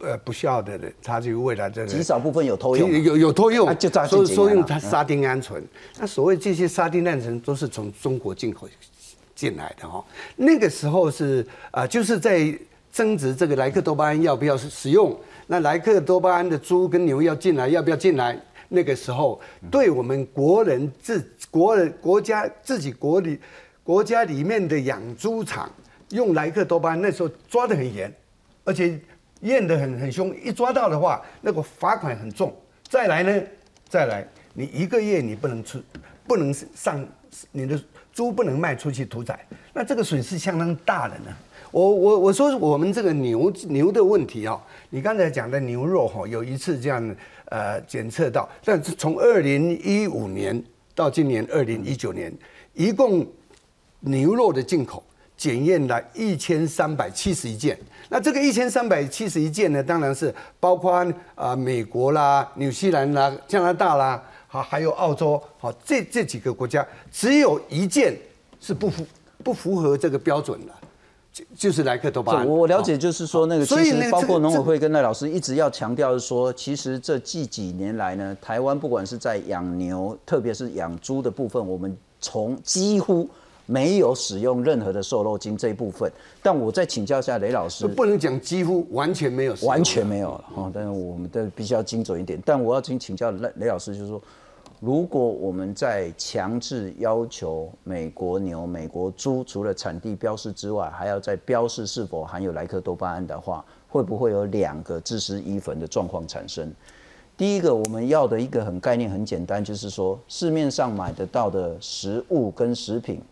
[0.00, 3.66] 呃，不孝的人，他就为了这个极少部分有偷用，有有偷用，
[4.06, 5.60] 所以说用它沙丁胺醇。
[5.98, 8.68] 那所谓这些沙丁胺醇都是从中国进口
[9.34, 10.04] 进来的哈。
[10.36, 12.56] 那个时候是啊，就是在
[12.92, 15.18] 争执这个莱克多巴胺要不要使用。
[15.48, 18.40] 那莱克多巴胺的猪跟牛要进来，要不要进来？
[18.68, 23.36] 那个时候，对我们国人自国人国家自己国里
[23.82, 25.68] 国家里面的养猪场
[26.10, 28.14] 用莱克多巴胺，那时候抓得很严，
[28.62, 28.96] 而且。
[29.40, 32.54] 验得很很凶，一抓到的话，那个罚款很重。
[32.88, 33.42] 再来呢，
[33.88, 35.80] 再来，你一个月你不能出，
[36.26, 37.06] 不能上
[37.52, 37.80] 你的
[38.12, 39.38] 猪不能卖出去屠宰，
[39.72, 41.36] 那这个损失相当大的呢。
[41.70, 50.60] 我我我说我们这个牛牛的问题啊，你刚才讲的牛肉哈，有一次这样呃检测到，但是从二零一五年
[50.94, 52.32] 到今年二零一九年，
[52.72, 53.26] 一共
[54.00, 55.04] 牛肉的进口。
[55.38, 60.92] 检验了一千三百七十一件，那这个一千三百七十一件呢，当然是包括
[61.36, 68.18] 啊美国啦、纽西兰啦、加拿大啦，好还有澳洲，好这这几个国家，只有一件
[68.60, 69.06] 是不符
[69.44, 70.72] 不符合这个标准的，
[71.32, 72.44] 就就是莱克多巴，胺。
[72.44, 83.30] 我了解，哦就是说那个，所以呢其实包括这农委会跟赖老师一直要强调是说，其实这近几年来呢，台湾不管是在养牛，特别是养猪的部分，我们从几乎
[83.68, 86.10] 没有使用任何的瘦肉精这一部分。
[86.42, 92.40] 但我再请教一下雷老师，不能讲几乎完全没有，完全没有了哈，但是我们的必须要精准一点。
[92.44, 94.20] 但我要请请教雷雷老师，就是说，
[94.80, 106.72] 如果我们在强制要求美国牛、美国猪除了产地标示之外，还要在标示是否含有莱克多巴胺的话，会不会有两个自食衣粉的状况产生？
[107.36, 113.22] 第一个，我们要的一个很概念很简单，就是说市面上买得到的食物跟食品，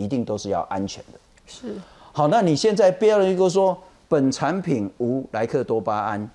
[0.00, 1.18] 一定都是要安全的。
[1.46, 1.74] 是
[2.12, 3.76] 好，那你现在标了一个说，
[4.08, 6.28] 本产品无莱克多巴胺，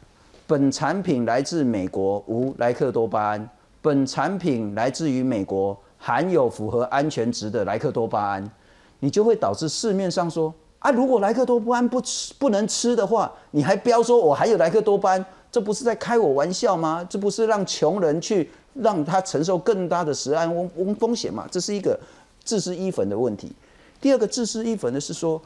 [0.45, 3.49] 本产品来自美国无莱克多巴胺，
[3.81, 8.51] 本产品来自于美国含有符合安全值的莱克多巴胺，
[8.99, 17.05] 你就会导致市面上说啊，如果莱克多巴胺不吃不能吃的话，你还标说我还有莱克多巴胺，这不是在开我玩笑吗？
[17.09, 21.45] 这不是让穷人去让他承受更大的食安风风风险吗？
[21.51, 21.99] 这是一个
[22.45, 23.51] 致湿衣粉的问题。
[23.99, 25.41] 第二个致湿衣粉的是说，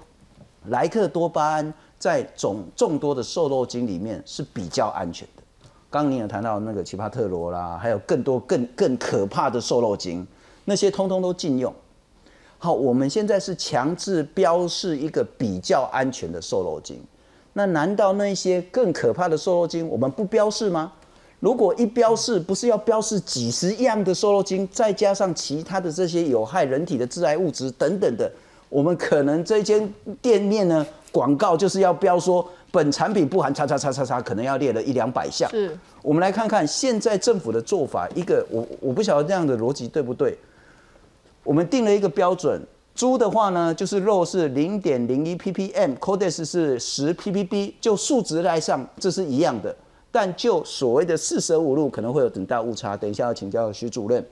[0.65, 5.43] 莱克多巴胺在总众多的瘦肉精里面是比较安全的。
[5.89, 10.27] 刚刚你有谈到那个奇帕特罗啦，还有更多更更可怕的瘦肉精，
[10.65, 11.73] 那些通通都禁用。
[12.57, 17.01] 好，我们现在是强制标示一个比较安全的瘦肉精，
[17.53, 20.91] 那难道那些更可怕的瘦肉精我们不标示吗？
[21.39, 28.30] 如果一标示，不是要标示几十样的瘦肉精，再加上其他的这些有害人体的致癌物质等等的，
[28.67, 35.49] 我们可能这间店面呢广告就是要标说本产品不含叉叉叉叉叉，可能要列了一两百项。
[35.49, 40.38] 是，我们来看看现在政府的做法，一个我我不晓得这样的逻辑对不对。
[41.43, 42.62] 我们定了一个标准，
[42.93, 49.73] 猪的话呢，就是肉是零点零一 ppm，codex 是十 ppb，就数值来上这是一样的，
[50.12, 52.95] 但就所谓的四舍五入可能会有很大误差。
[52.98, 54.26] 等一下要请教徐主任，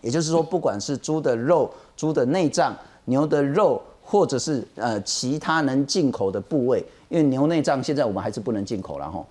[0.00, 9.24] 也就是说，不管是猪的肉、猪的内脏、牛的肉，或者是呃其他能进口的部位，因为牛内脏现在我们还是不能进口了哈。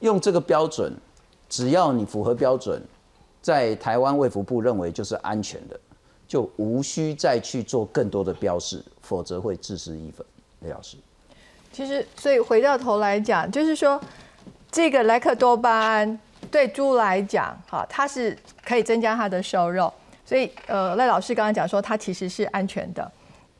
[0.00, 0.92] 用这个标准，
[1.48, 2.82] 只要你符合标准，
[3.42, 5.78] 在台湾卫福部认为就是安全的，
[6.26, 10.24] 就无需再去做更多的标示，否则会自食一粉。
[10.62, 10.98] 雷老师，
[11.72, 13.98] 其实，所以回到头来讲，就是说，
[14.70, 16.18] 这个莱克多巴胺
[16.50, 19.92] 对猪来讲，哈，它是可以增加它的瘦肉，
[20.24, 23.10] 所以呃，赖老师刚刚讲说它其实是安全的。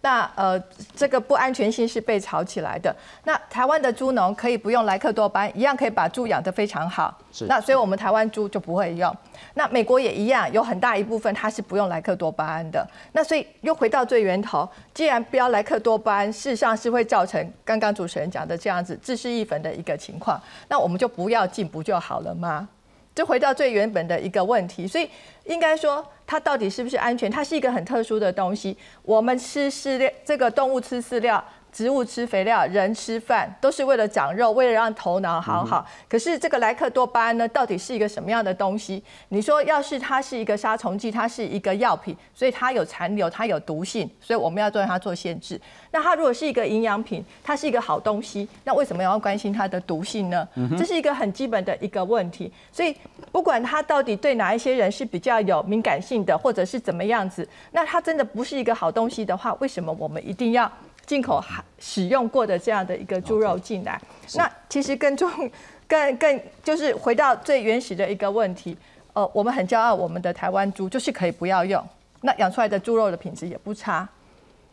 [0.02, 0.58] 那呃，
[0.96, 2.94] 这个不安全性是被炒起来的。
[3.24, 7.16] 那台湾的猪农可以不用莱克多巴胺，一样可以把猪养得非常好。
[7.30, 9.14] 是那所以我们台湾猪就不会用。
[9.54, 12.86] 那美国也一样，有很大一部分它是不用莱克多巴胺的。
[13.12, 22.68] 那所以又回到最源头，既然标莱克多巴胺，事实上是会造成刚刚主持人讲的这样子致湿易粉的一个情况，那我们就不要进不就好了吗？
[23.14, 25.08] 就回到最原本的一个问题，所以
[25.44, 27.30] 应该说它到底是不是安全？
[27.30, 28.76] 它是一个很特殊的东西。
[29.02, 35.86] 我们吃饲料，这个动物吃饲料，植物吃肥料，人吃饭，都是为了长肉，为了让头脑好好。
[36.08, 39.02] 可是这个莱克多巴胺呢，到底是一个什么样的东西？
[39.28, 45.60] 你说，要是它是一个杀虫剂，它是一个药品，所以它有残留，它有毒性，所以我们要对它做限制。
[45.90, 50.46] 那它如果是一个营养品，它是一个好东西，那为什么要关心它的毒性呢？
[50.78, 52.52] 这是一个很基本的一个问题。
[52.72, 52.96] 所以
[53.30, 60.70] 不管它到底对哪一些人是比较有敏感性的，或者是怎么样子，那它真的不是一个好东西的话，为什么我们一定要
[61.10, 64.00] 进口还使用过的这样的一个猪肉进来？
[64.34, 65.28] 那其实更重、
[65.88, 68.78] 更更就是回到最原始的一个问题。
[69.12, 71.84] 呃，我们很骄傲，我们的台湾猪就是可以不要用，
[72.20, 74.08] 那养出来的猪肉的品质也不差。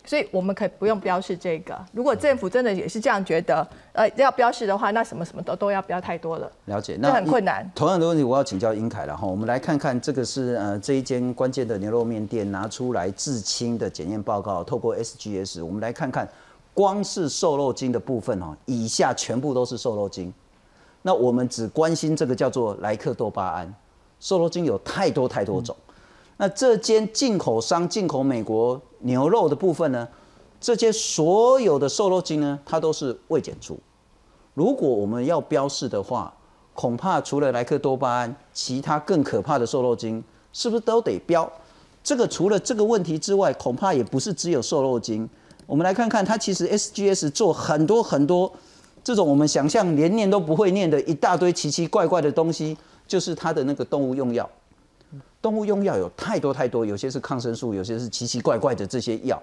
[0.07, 1.77] 所以我们可以不用标示这个。
[1.91, 6.49] 如果政府真的也是这样觉得，呃，要标示的话，那什么什么都都要标太多了。
[6.65, 7.69] 了解，那很困难。
[7.75, 9.27] 同样的问题，我要请教英凯了哈。
[9.27, 16.25] 我们来看看这个是呃这一间关键的牛肉面店拿出来至清的检验报告，透过 SGS，我们来看看，
[16.73, 20.33] 光是瘦肉精的部分哈，以下全部都是瘦肉精。
[21.01, 23.73] 那我们只关心这个叫做莱克多巴胺，
[24.21, 25.75] 瘦肉精有太多太多种。
[26.37, 30.07] 那这间进口商进口美国牛肉的部分呢？
[30.59, 33.77] 这些所有的瘦肉精呢，它都是未检出。
[34.53, 36.33] 如果我们要标示的话，
[36.73, 40.23] 恐怕除了莱克多巴胺，其他更可怕的瘦肉精
[40.53, 41.51] 是不是都得标？
[42.03, 45.29] 这个除了这个问题之外，恐怕也不是只有瘦肉精。
[45.65, 48.51] 我们来看看，它其实 SGS 做很多很多
[49.03, 52.77] 这种我们想象连念都不会念的一大堆奇奇怪怪的东西，
[53.07, 54.49] 就是它的那个动物用药。
[55.47, 59.41] 动物用药有太多太多，有些是抗生素，有些是奇奇怪怪的这些药。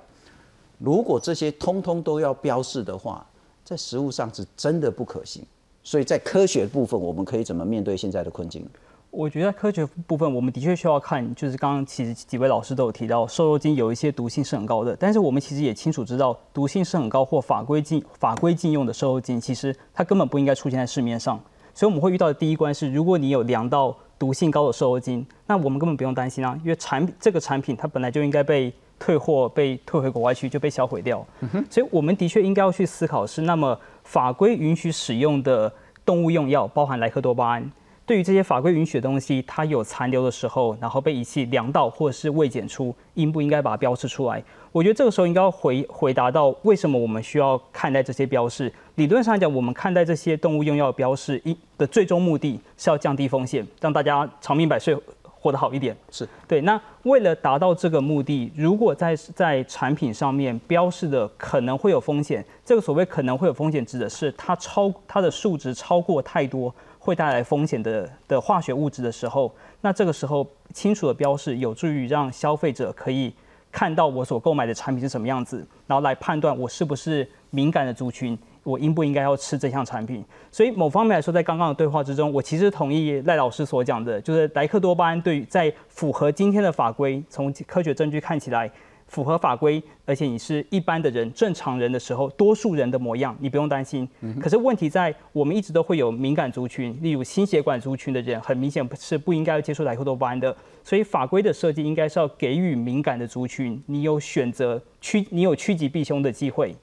[0.77, 3.27] 如果这些通通都要标示的话，
[3.65, 5.43] 在实物上是真的不可行。
[5.83, 8.69] 所以在科学部分，我们可以怎么面对现在的困境？
[9.09, 21.41] 我觉得科学部分，我们的确需要看，就是刚刚其实几位老师都有提到，瘦肉精有一些毒性是很高的，但是我们其实也清楚知道，毒性是很高或法规禁法规禁用的瘦肉精，其实它根本不应该出现在市面上。
[21.73, 31.25] 所以我们会遇到的第一关是，如果你有量到毒性高的瘦肉精，那我们根本不用担心啊，因为产这个产品它本来就应该被退货、被退回国外去，就被销毁掉。
[31.69, 35.73] 所以我们的确应该要去思考是，那么法规允许使用的
[36.05, 37.71] 动物用药，包含莱克多巴胺。
[38.07, 44.43] 对于这些法规允许的东西，它有残留的时候，然后被仪器量到或者是未检出，应不应该把它标示出来？
[44.73, 48.71] 我觉得这个时候应该要回回答到为什么我们需要看待这些标示。
[48.97, 55.97] 理论上讲，我们看待这些动物用药标示一的最终目的是要降低风险，让大家长命百岁，活得好一点。
[56.11, 56.61] 是对。
[56.61, 66.75] 那为了达到这个目的，如果在在产品上面标示的可能会有风险，这个所谓可能会有风险，指的是它超它的数值超过太多。
[67.05, 73.31] 会带来风险的的化学物质的时候，那这个时候清楚的标示有助于让消费者可以
[73.71, 80.25] 看到我所购买的产品是什么样子，然后来判断我是不是敏感的族群，我应不应该要吃这项产品。
[80.51, 88.71] 所以某方面来说，在刚刚的对话之中，我其实同意赖老师所讲的，就是莱克多巴胺对于在符合今天的法规，从科学证据看起来。
[89.15, 94.09] 符合法规，而且你是一般的人、正常人的时候，多数人的模样，你不用担心。
[94.41, 100.55] 可是问题在，我们一直都会有敏感族群，例如心血管族群的人，很明显是不应该接受莱克多巴胺的。
[100.83, 106.75] 所以法规的设计应该是要给予敏感的族群，你有选择趋， 你有趋吉避凶的机会。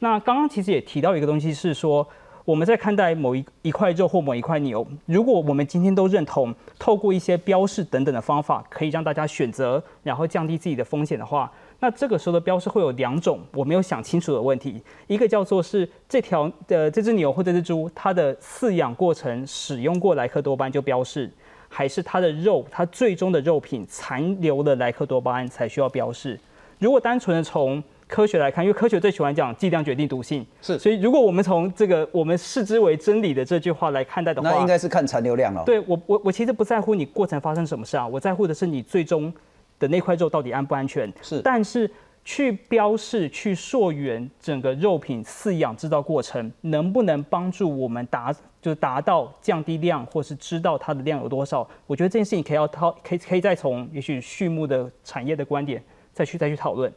[0.00, 2.04] 那刚刚其实也提到一个东西是说，
[2.44, 11.50] 我们在看待某一一块肉或某一块牛，如果我们今天都认同透过一些标示等等的方法，可以让大家选择，然后降低自己的风险的话。
[11.78, 14.80] 那这个时候的标示会有两种，我没有想清楚的问题。
[15.06, 21.30] 一个叫做是这条的这只牛或这只猪，它的饲养过程使用过莱克多巴胺就标示，
[21.68, 26.40] 还是它的肉，它最终的肉品残留了莱克多巴胺才需要标示？
[26.78, 35.62] 如果单纯的从科学来看，因为科学最喜欢讲剂量决定毒性，是，所以如果我们从这个我们视之为真理的这句话来看待的话，那应该是看残留量了。
[35.66, 39.30] 对我我我其实不在乎你过程发生什么事啊，我在乎的是你最终。
[39.78, 41.12] 的那块肉到底安不安全？
[41.22, 41.90] 是，但是
[42.24, 51.68] 去标示、去溯源整个肉品饲养制造过程，能不能帮助我们达，就是达到降低量，或是知道它的量有多少？
[51.86, 55.80] 我觉得这件事情可以要讨，可以可以再从也许畜牧的产业的观点
[56.12, 56.92] 再去再去讨论。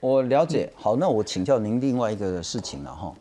[0.00, 3.14] 我了解，好，那我请教您另外一个事情了哈。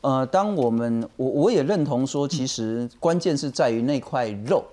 [0.00, 4.64] 呃，当我们我我也认同说，其实关键是在于那块肉。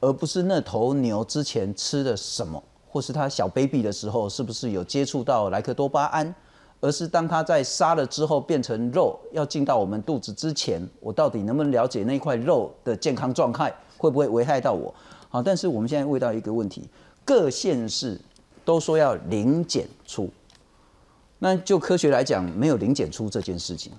[0.00, 6.32] 而不是那头牛之前吃的什么，或是它小 baby 的时候是不是有接触到莱克多巴胺，
[6.80, 14.94] 而是当它在杀了之后变成肉，要进到我们肚子之前，我到底能不能了解那块肉的健康状态，会不会危害到我？
[15.28, 16.88] 好，但是我们现在问到一个问题，
[17.24, 18.20] 各县市
[18.64, 20.30] 都说要零检出，
[21.40, 23.92] 那就科学来讲，没有零检出这件事情。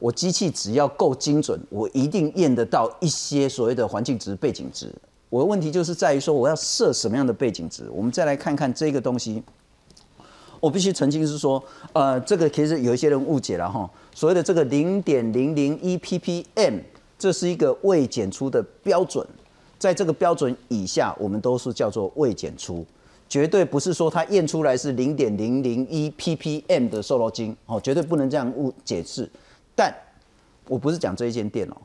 [0.00, 4.92] 我机器只要够精准，我一定验得到一些所谓的环境值、背景值。
[5.34, 7.90] 我的问题就是在于说，我要设什么样的背景值？
[7.90, 9.42] 我们再来看看这个东西。
[10.60, 11.60] 我必须澄清是说，
[11.92, 13.90] 呃，这个其实有一些人误解了哈。
[14.14, 16.80] 所谓的这个零点零零一 ppm，
[17.18, 19.26] 这是一个未检出的标准，
[19.76, 22.86] 在这个标准以下，我们都是叫做未检出，
[23.28, 29.28] 绝对不是说它验出来是零点零零一 ppm 的瘦肉精哦，绝对不能这样误解释。
[29.74, 29.92] 但
[30.68, 31.76] 我不是讲这一间店哦。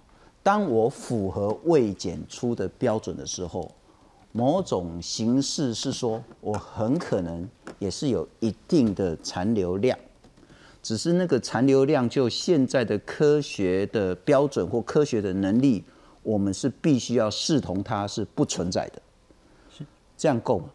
[0.42, 3.70] 当我符合未检出的标准的时候，
[4.32, 9.98] 某种形式是说，我很可能也是有一定的残留量，
[10.82, 15.84] 只是那个残留量就现在的科学的标准或科学的能力，
[16.24, 19.02] 我们是必须要视同它是不存在的，
[19.78, 19.86] 是
[20.18, 20.66] 这样够吗？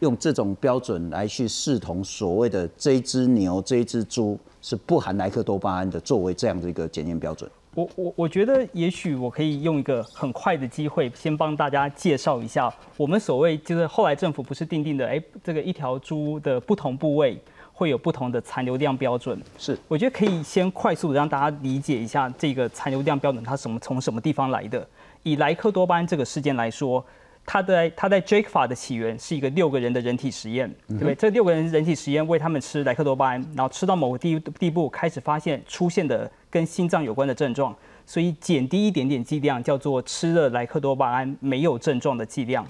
[0.00, 7.50] 用这种标准来去视同所谓的这一只牛、这一只猪是不含莱克多巴胺的，作为这样的一个检验标准。
[7.78, 17.40] 我我我觉得也许我可以用一个很快的机会，先帮大家介绍一下我们所谓就是后来政府不是定定的，哎，这个一条猪的不同部位
[17.72, 19.40] 会有不同的残留量标准。
[19.56, 24.84] 是，我觉得可以先快速的让大家理解一下这个残留量标准它什么从什么地方来的。
[25.22, 27.04] 以莱克多巴胺这个事件来说，
[27.50, 31.14] 它的它在 Jake 法的起源是一个六个人的人体实验，对不对？
[31.14, 36.30] 这六个人人体实验为他们吃莱克多巴胺，然后吃到某个地地步开始发现出现的。
[36.50, 37.76] 跟心脏有关的症状，
[38.06, 42.66] 所以减低一点点剂量叫做吃了莱克多巴胺没有症状的剂量。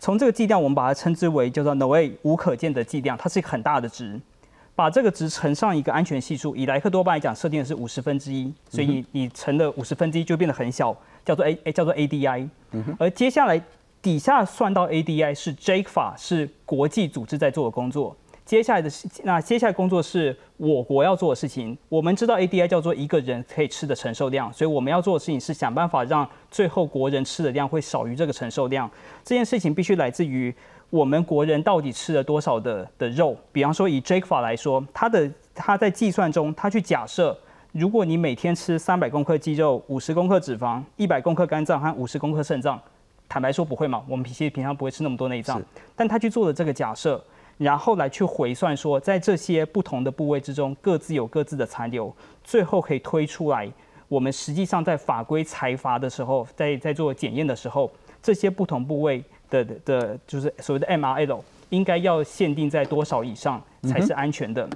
[0.00, 4.18] 从这个剂量，我们把它称之为叫做 NOA 无可见的剂量，它是一个很大的值。
[4.74, 12.48] 把这个值乘上一个安全系数，以莱克多巴来讲，设定的是五十分之一，所以你你乘了五十分之一就变得很小，叫做 A 叫做 ADI。
[12.98, 13.60] 而接下来
[14.00, 18.16] 底下算到 ADI 是 Jake 法，是国际组织在做的工作。
[18.44, 21.76] 接下来的事那接下来工作是我国要做的事情。
[21.88, 28.90] 我们知道 ADI 叫做一个人可以吃的承受量，所以我们要做的事情是想办法让最后国人吃的量会少于这个承受量。
[29.22, 30.54] 这件事情必须来自于。
[30.90, 33.36] 我们国人到底吃了多少的的肉？
[33.52, 37.38] 比方说以 Jake 法来说，他的他在计算中，他去假设，
[37.72, 42.80] 如果你每天吃三百公克肌肉、五十公克脂肪、一百公克肝脏和五十公克肾脏，
[43.28, 44.02] 坦白说不会嘛？
[44.08, 45.62] 我们其实平常不会吃那么多内脏，
[45.94, 47.22] 但他去做了这个假设，
[47.56, 53.70] 然后来去回算说，在这些不同的部位之中，各自有各自的残留，最后可以推出来，
[54.08, 57.90] 我们实际上在法规裁罚的时候，在在做检验的时候，
[58.22, 59.22] 这些不同部位。
[59.50, 64.68] 的的，就是所谓的 MRL 应该要限定在多少以上才是安全的。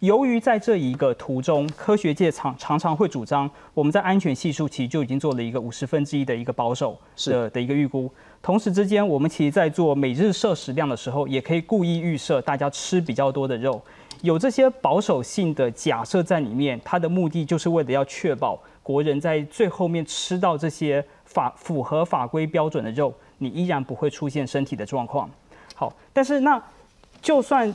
[0.00, 8.10] 由于在这一个途中，科学界常常常会主张，我们在安全系数其实就已经做了一个五十分之一的一个保守的的一个预估。
[8.42, 13.80] 同时之间，我们其实在做每日摄食量的时候，也可以故意预设大家吃比较多的肉，
[14.20, 23.12] 有这些保守性的假设在里面，它的目的就是为了要确保国人在最后面吃到这些法符合法规标准的肉。
[23.38, 25.28] 你依然不会出现身体的状况，
[25.74, 26.62] 好，但是那
[27.20, 27.74] 就算，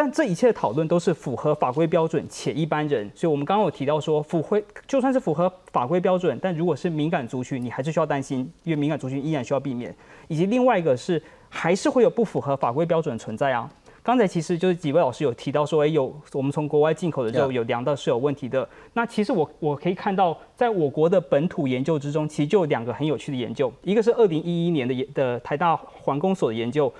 [0.00, 9.94] 但这一切的讨论都是符合法规标准且一般人，所以我们刚刚有提到说，符合就算是符合法规标准，但如果是敏感族群，你还是需要担心，因为敏感族群依然需要避免，
[10.26, 13.70] 以及另外一个是还是会有不符合法规标准存在啊。
[14.02, 18.66] 刚才其实就是几位老师有提到说，哎，有我们从国外进口的肉有量到是有问题的。
[18.94, 26.90] 那其实我我可以看到，在我国的本土研究之中，其实就有两个很有趣的研究，一个是二零一一年的的台大环工所的研究，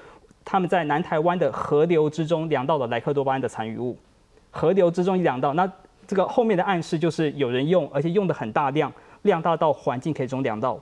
[0.50, 3.96] 他们在南台湾的河流之中量到了莱克多巴胺的残余物，
[4.50, 5.72] 河流之中一量到，那
[6.08, 8.92] 这个后面的暗示就是有人用，而且用的很大量，
[9.22, 10.76] 量大到环境可以中量到。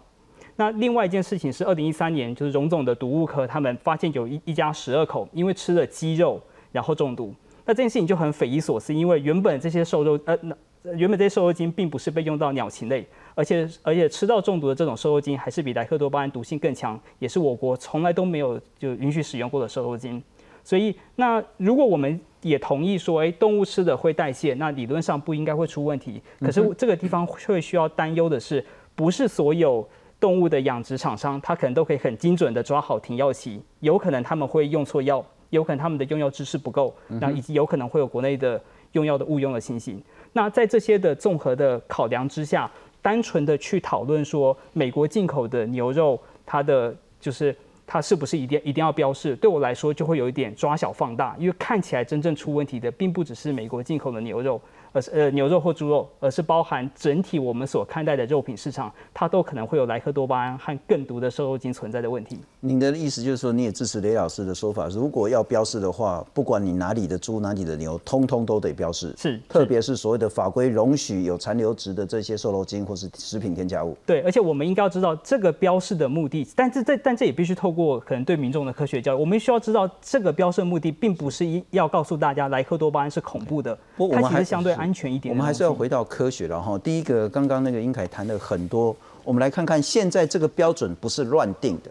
[0.56, 6.40] 那另外一件事情是，二零一三年就是荣总的毒物科，他们发现有一一家十二口因为吃了鸡肉
[6.72, 7.34] 然后中毒。
[7.66, 10.56] 那这件事情就很匪夷所思，因为原本这些瘦肉呃，那
[10.94, 13.06] 原本这些瘦肉精并不是被用到鸟禽类，
[13.38, 20.20] 而且而且吃到中毒的这种瘦肉精还是比莱克多巴胺毒性更强，也是我国从来都没有就允许使用过的瘦肉精。
[20.64, 26.20] 所以那如果我们也同意说，哎，动物吃的会代谢，那理论上不应该会出问题。
[26.40, 28.64] 可是这个地方会需要担忧的是，
[28.96, 29.88] 不是所有。
[30.20, 38.60] 动物的养殖厂商，他可能都可以很精准的抓好停药期，有可能他们会用错药，有可能他们的用药知识不够，那以及有可能会有国内的
[38.94, 40.02] 用药的误用的情形。
[40.32, 42.68] 那在这些的综合的考量之下，
[43.08, 47.56] 单纯的去讨论说美国进口的牛肉，它的就是
[47.86, 54.60] 它是不是一定一定要标示，对我来说就会有一点抓小放大，因为看起来真正出问题的，并不只是美国进口的牛肉。
[54.92, 62.38] 而是呃牛肉或猪肉，而是包含整体我们所看待的肉品市场，它都可能会有莱克多巴胺和更毒的瘦肉精存在的问题。
[62.60, 69.14] 您的意思就是说，你也支持雷老师的说法，如果要标示的话，不管你哪里的猪、哪里的牛，通通都得标示。
[69.16, 73.96] 是，特别是所谓的法规容许有残留值的这些瘦肉精或是食品添加物。
[74.06, 83.78] 对，而且我们应该要知道这个标示的目的，但是这但这也必须透过可能对民众的科学教育，我们需要知道这个标示目的并不是一要告诉大家莱克多巴胺是恐怖的，
[84.12, 85.34] 它其实相对安全一点。
[85.34, 86.78] 我们还是要回到科学了哈。
[86.78, 91.90] 第一个，刚刚那个英凯谈了很多，我们来看看现在这个标准不是乱定的，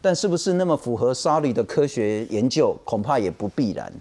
[0.00, 3.92] 但是不是那么符合 Sorry 的科学研究，恐怕也不必然。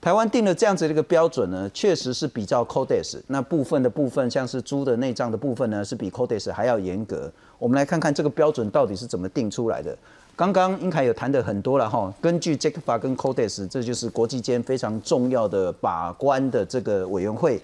[0.00, 7.30] 台湾定了这样子的一个标准呢，确实是比较 Codes 那部分的部分，像是猪的内脏的部分呢，是比 Codes 还要严格。
[7.58, 9.98] 我们来看看这个标准到底是怎么定出来的。
[10.38, 17.60] 刚刚英凯有谈的很多了哈，根据 j a c k 跟 Codes，这就是国际间非常重要的把关的这个委员会。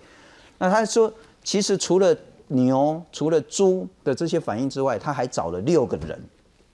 [0.59, 1.13] 那他说，
[1.45, 2.17] 其实除了
[2.49, 6.21] 牛、除了猪的这些反应之外，他还找了六个人，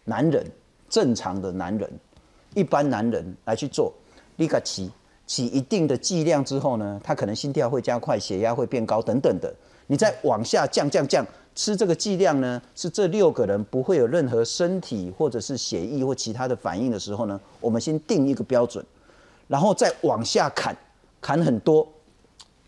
[0.04, 0.42] 男人，
[0.88, 1.90] 正常的男人，
[2.54, 3.92] 一般男人来去做，
[4.36, 4.90] 立刻起
[5.26, 9.54] 起一定的剂量之后呢，他可能心跳会加快，血压会变高等等的。
[9.86, 18.84] 你再往下降降降，吃这个剂量呢，是这六个人不会有任何身体或者是血液或其他的反应的时候呢，我们先定一个标准，
[19.48, 20.76] 然后再往下砍，
[21.20, 21.86] 砍很多。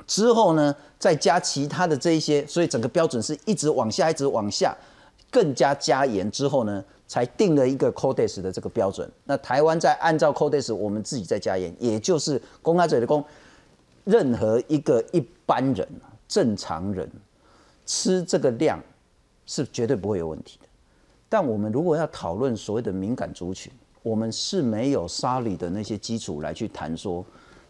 [0.04, 4.76] 之后呢，再加其他的这一些，所以整个标准是一直往下，一直往下，
[5.30, 9.08] 更加加严之后呢，才定了一个 Codes 的这个标准。
[9.24, 13.24] 那台湾在按照 Codes，我们自己在加严，也就是公开者的公，
[14.04, 15.88] 任何一个一般人、
[16.26, 17.08] 正常人
[17.86, 18.80] 吃这个量
[19.46, 20.68] 是绝对不会有问题的。
[21.28, 23.72] 但我们如果要讨论所谓的敏感族群，
[24.02, 27.24] 我们是没有沙里的那些基础来去谈说。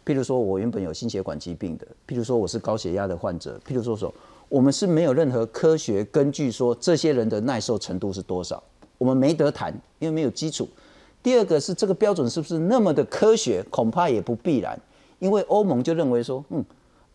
[0.05, 4.13] 譬如说我原本有心血管疾病的，譬如说我是高血压的患者，譬如说说
[4.49, 8.61] 我们是没有任何科学根据说这些人的耐受程度是多少，
[8.97, 10.67] 我们没得谈，因为没有基础。
[11.21, 14.77] 第二个是这个标准是不是那么的科学，恐怕也不必然，
[15.19, 16.61] 因为欧盟就认为说，嗯，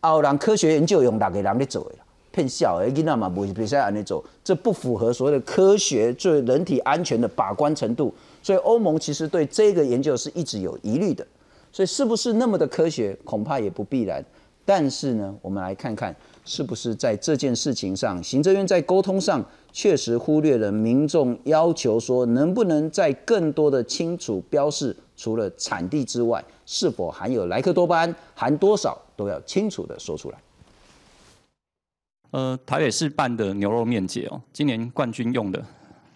[0.01, 1.96] 奥让科学研究用哪个人的走了，
[2.31, 8.12] 骗笑而已那嘛不比赛安尼走，这不符合所谓的科学对人体安全的把关程度，
[8.43, 11.26] 所以欧盟其实对这个研究是一直有疑虑的，
[11.72, 14.24] 所以是不是那么的科学，恐怕也不必然。
[14.64, 16.14] 但是呢，我们来看看
[16.45, 30.37] 是不是在这件事情上，行政院在沟通上确实忽略了民众要求说，能不能在更多的清楚标示，除了产地之外，是否含有莱克多巴胺，含多少都要清楚的说出来。
[32.31, 35.64] 呃，台北市办的牛肉面节哦，今年冠军用的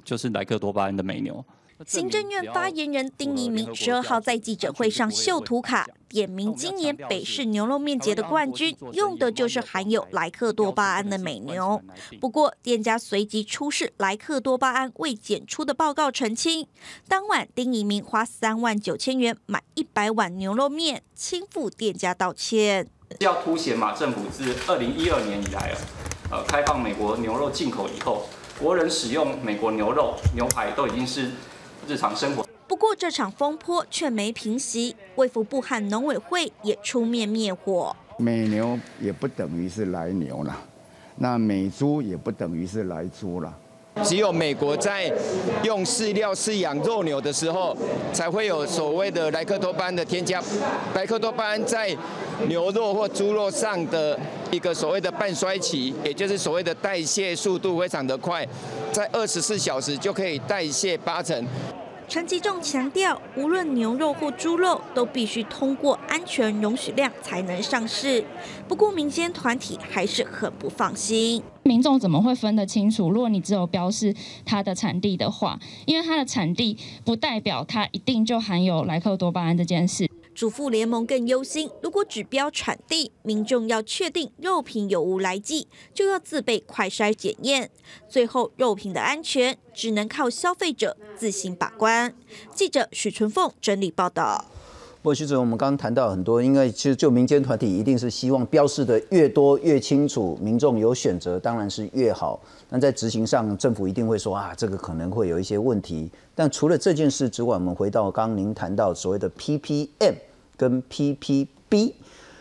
[0.04, 1.44] 就是莱克多巴胺的美牛。
[1.84, 11.82] 行政院发言人丁一明十二号在记者会上秀图卡，点名今年北市牛肉面节的冠军用的就是含有莱克多巴胺的美牛。
[12.20, 16.68] 不过，店家随即出示莱克多巴胺未检出的报告澄清。
[17.08, 22.86] 当晚，丁一明花三万九千元买一百碗牛肉面，亲赴店家道歉。
[23.20, 25.74] 要凸显马政府自二零一二年以来，
[26.30, 28.26] 呃，开放美国牛肉进口以后，
[28.58, 31.30] 国人使用美国牛肉、牛排都已经是。
[31.88, 32.46] 日常生活。
[32.68, 37.96] 不过这场风波却没平息，卫福部和农委会也出面灭火。
[38.18, 40.56] 美牛也不等于是来牛了，
[41.16, 43.52] 那美猪也不等于是来猪了。
[44.02, 45.12] 只有美国在
[45.62, 47.76] 用饲料饲养肉牛的时候，
[48.12, 50.42] 才会有所谓的莱克多巴胺的添加。
[50.94, 51.96] 莱克多巴胺在
[52.48, 54.18] 牛肉或猪肉上的
[54.50, 58.46] 一个所谓的半衰期，也就是所谓的代谢速度非常的快，
[58.90, 61.46] 在二十四小时就可以代谢八成。
[62.12, 68.22] 陈吉仲强调，无论牛肉或猪肉，都必须通过安全容许量才能上市。
[68.68, 71.42] 不过，民间团体还是很不放心。
[71.62, 73.08] 民众怎么会分得清楚？
[73.08, 80.06] 如果你只有标示它的产地的话，因为它的产地不代表它一定就含有莱克多巴胺这件事。
[80.34, 87.70] 主妇联盟更忧心，如果只标产地，民众要确定肉品有无来记，就要自备快筛检验，
[88.08, 92.14] 最后肉品的安全只能靠消费者自行把关。
[92.54, 94.46] 记者许春凤整理报道。
[95.02, 102.40] 不过徐主任，我们刚刚谈到很多，因为其实就民间团体一定是希望标示的越多越清楚，民众有选择当然是越好。
[102.70, 106.08] 那在执行上，政府一定会说啊，这个可能会有一些问题。
[106.34, 110.14] 但除了这件事之外，我们回到刚刚您谈到所谓的 ppm
[110.56, 111.92] 跟 ppb，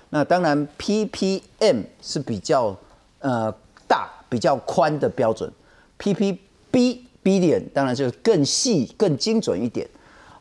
[0.10, 2.76] 那当然 ppm 是比较
[3.20, 3.54] 呃
[3.88, 5.52] 大、比较宽的标准
[6.00, 9.88] ，ppb billion 当然就是更细、更精准一点。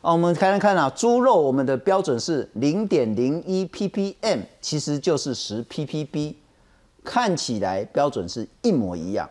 [0.00, 6.34] 啊，我们看看啊，猪肉我们的标准是零点零一 ppm，其实就是十 ppb，
[7.04, 9.28] 看起来标准是一模一样。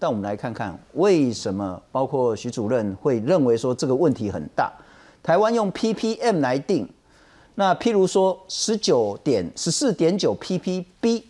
[0.00, 4.72] 但我们来看看为什么，包括徐主任会认为说这个问题很大。
[5.22, 6.88] 台湾用 ppm 来定，
[7.54, 11.22] 那譬如说十九点十四点九 ppb，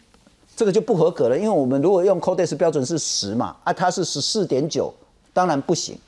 [0.55, 4.95] 这个就不合格了，因为我们如果用 Codex 标准是十嘛，啊，它是十四点九，
[5.33, 5.99] 当然不行。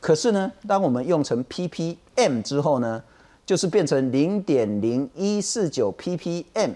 [0.00, 3.00] 可是呢，当我们用成 ppm 之后呢，
[3.46, 6.74] 就是变成零点零一四九 ppm。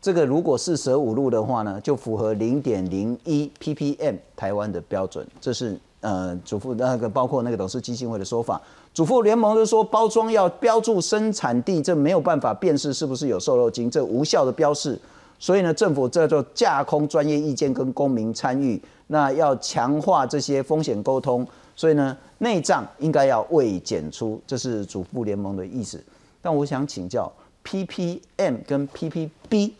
[0.00, 5.26] 这个如果四舍五入的话呢，就符合零点零一 ppm 台湾的标准。
[5.40, 8.60] 这是呃，主妇那个包括那个董事基金会的说法。
[8.94, 14.98] 主妇联盟就说，包装要标注生产地，这没有办法辨识是不是有瘦肉精，这无效的标示。
[15.38, 21.46] 所以呢，政府这就架空专业意见跟公民参与，那要强化这些风险沟通。
[21.76, 26.02] 所以呢，内脏应该要未检出，这是主妇联盟的意思。
[26.42, 27.30] 但我想请教
[27.64, 29.70] ，ppm 跟 ppb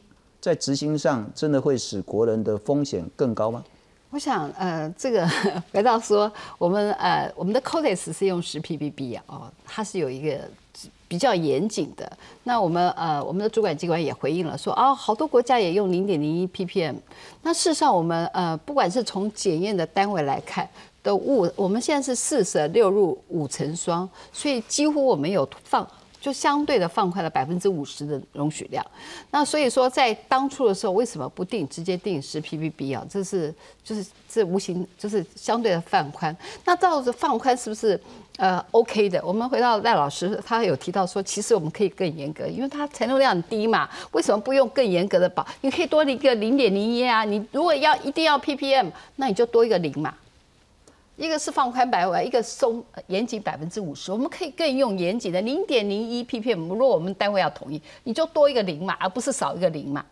[0.40, 3.62] 在执行上真的会使国人的风险更高吗？
[4.10, 5.28] 我想，呃，这个
[5.72, 10.40] 回到说，我们呃，我们的 Codex 是用十 ppb 啊，哦，它是有一个
[11.06, 12.10] 比较严谨的。
[12.44, 16.96] 那我们呃，我们的主管机关也回应了，说啊，好多国家也用零点零一 ppm。
[17.42, 20.68] 那事实上，我们呃，不管是从检验的单位来看。
[21.02, 25.88] 的物，我们现在是四舍六入五成双，所以几乎我们有放，
[26.20, 28.84] 就相对的放宽了百分之五十的容许量。
[29.30, 33.04] 那所以说，在当初的时候，为什么不定直接定十 ppb 啊？
[33.08, 33.52] 这是
[33.82, 36.36] 就是这无形就是相对的放宽。
[36.64, 37.98] 那照着放宽是不是
[38.36, 39.20] 呃 OK 的？
[39.24, 43.88] 我们回到赖老师，他有提到说，其实我们可以更严格，因为它残留量很低嘛。
[44.12, 45.46] 为什么不用更严格的保？
[45.62, 47.24] 你可以多一个零点零一啊。
[47.24, 50.14] 你如果要一定要 ppm，那你就多一个零嘛。
[51.20, 56.66] 一个是放宽百分，一个松严谨百分之五十，我们可以更用严谨的零点零一 ppm。
[56.68, 60.02] 如果我们单位要统一，你就多一个零嘛，而不是少一个零嘛。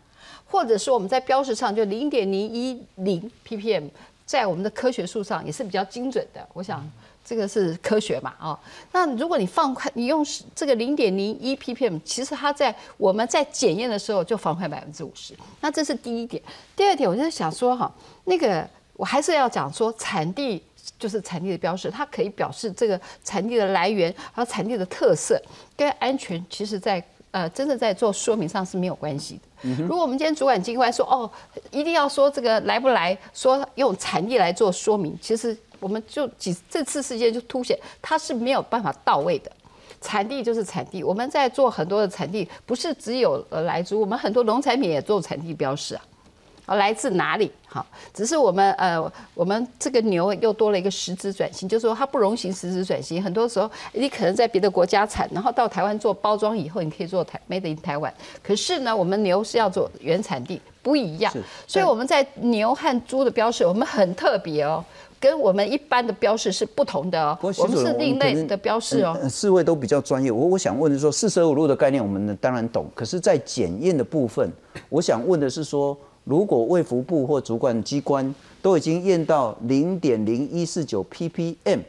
[0.45, 3.89] 或者说我们在标识上就零点零一零 ppm，
[4.23, 6.47] 在我们的科学数上也是比较精准的。
[6.53, 6.87] 我想
[7.25, 8.59] 这个是科学嘛，啊，
[8.91, 15.33] 那如果你放宽，你用这个零点零一 ppm，其实它在我们在检验的时候就放宽百分之五十。
[15.59, 16.39] 那这是第一点。
[16.75, 17.91] 第二点，我就想说哈，
[18.25, 20.61] 那个我还是要讲说产地
[20.97, 25.41] 就是产地的标识，它可以表示这个产地的来源还有产地的特色
[25.77, 29.69] 跟安全，其实在呃真的在做说明上是没有关系的。
[29.83, 31.29] 如果我们今天主管机关说哦，
[31.69, 39.51] 一定要说这个来不来，说用产地来做说明，其实我们就几这次事件就凸显它是没有办法到位的。
[40.01, 46.01] 产地就是产地，我们在做很多的产地，不是只有呃来猪我们很多农产品也做产地标识啊。
[46.75, 47.51] 来自哪里？
[47.67, 48.99] 好，只是我们呃，
[49.35, 53.21] 我们这个牛又多了一个实质转型，就是说它不容行实质转型。
[53.21, 58.11] 很多时候你可能在别的国家产，然后到台湾做包装以后，你可以做台 made in 台湾。
[58.41, 61.31] 可是呢，我们牛是要做原产地，不一样。
[61.67, 64.83] 所以我们在牛和猪的标示，我们很特别哦，
[65.19, 67.37] 跟我们一般的标示是不同的哦。
[67.39, 69.15] 我们是另类的标示哦。
[69.29, 74.51] 四位都比较专业，我我想问的是说，四舍五入的概念我们当然懂，可是，在检验的部分，
[74.89, 75.95] 我想问的是说。
[76.29, 81.79] 如果卫福部或主管机关都已经验到零点零一四九 ppm，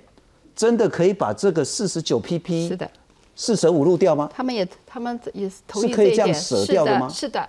[0.56, 2.90] 真的可以把这个四十九 pp 是的
[3.36, 4.30] 四舍五入掉吗？
[4.32, 7.06] 他们也他们也是同意可以这样舍掉的吗？
[7.10, 7.38] 是的。
[7.38, 7.48] 是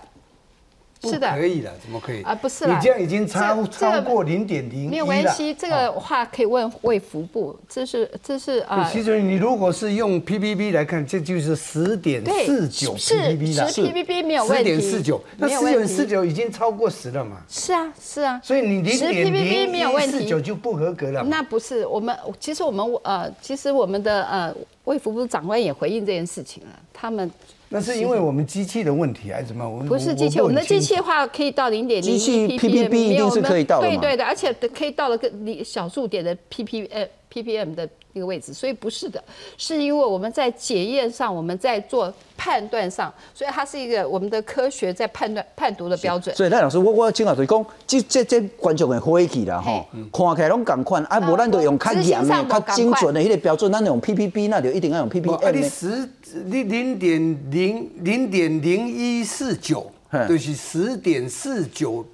[1.10, 2.34] 可以了，怎么可以啊？
[2.34, 7.58] 不是你这样已经超超过零点零没有关系，这个话可以问卫福部。
[7.68, 8.88] 这是这是啊。
[8.92, 13.68] 其实你如果是用 PPB 来看，这就是十点四九 PPB 了。
[13.68, 14.58] 十 PPB 没有问题。
[14.58, 17.38] 十点四九，那十点四九已经超过十了嘛？
[17.48, 18.40] 是啊，是啊。
[18.44, 21.22] 所以你零点零一四九就不合格了。
[21.24, 27.30] 那不是我们，其实我们呃，其实我们的呃卫福部长官也回应这件事情了，他们。
[27.72, 29.84] 那是因为我们机器的问题还是什么？
[29.88, 35.30] 不是机器，我们的机器的话可以到零点零一 ppb 一定是可以到的对对的，而且可以到了个
[35.64, 37.88] 小数点的 pp 呃 ppm 的。
[38.14, 39.24] 一个位置，所以不是的，
[39.56, 46.36] 是因为我们在检验上，我们在做判断上，所以它是一个我们的科学在判断判读的标准。
[46.36, 56.10] 所以赖老师，我我请教就是讲，这这这观众会回去啦吼，看起来拢共款，啊，无咱就用较严的、较精准的迄个标准，咱用 PPB，那就一定要用 PPM。
[56.38, 59.90] 啊，你零点零零点零一四九，
[60.28, 62.06] 就是十点四九。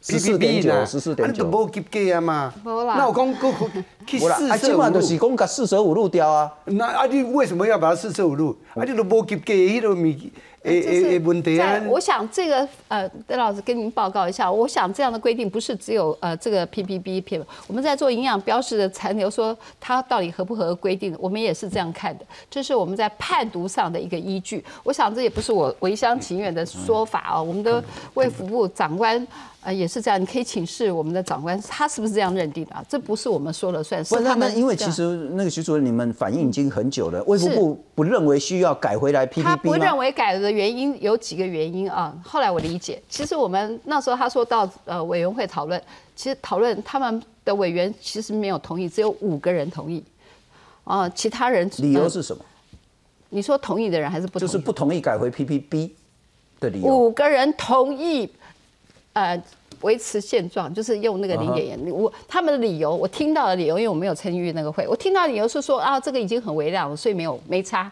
[0.00, 2.54] 十四点九，十四点九，那无及格啊嘛。
[2.64, 3.52] 那我讲过
[4.08, 6.50] 去四舍五入，就是讲甲四舍五入掉啊。
[6.64, 8.56] 那啊，你为什么要把它四舍五入？
[8.74, 10.32] 啊，你都无及格，迄个咪。
[10.64, 11.80] 诶诶诶，问题啊！
[11.88, 24.62] 我想这个呃，邓老师跟您报告一下，我想这样的规定不是只有呃这个 PPB 片，我们在做营养标识的残留，说它到底合不合规定，我们也是这样看的，这是我们在判读上的一个依据。
[24.82, 27.82] 我想这也不是我一厢情愿的说法哦，我们的
[28.14, 29.26] 卫福部长官
[29.62, 32.74] 呃也是这样，你可以请示我们的长官，他是不是这样认定的？
[32.88, 34.56] 这不是我们说了算，是他们。
[34.56, 40.50] 因为其实那个徐主任，你们反应已经很久了，卫福部不认为需要改回来 PPB 他不认为改的。
[40.50, 42.14] 原因有几个原因啊？
[42.24, 45.80] 后来我理解，其实我们那时候他说到呃委员会讨论，
[46.16, 50.02] 其实讨论他们的委员其实没有同意，只有五个人同意，
[50.84, 52.42] 啊，其他人理由是什么？
[53.30, 55.90] 你说同意的人还是不就是不同意改回 PPB
[56.60, 56.88] 的理由？
[56.88, 58.26] 五个人同意，
[59.12, 59.38] 呃，
[59.82, 61.90] 维持现状，就是用那个零点一。
[61.90, 67.90] 我他们的理由，我听到的理由，因为我没有参与那个会，我听到理由是说啊，这个已经很微量了，所以没有没差。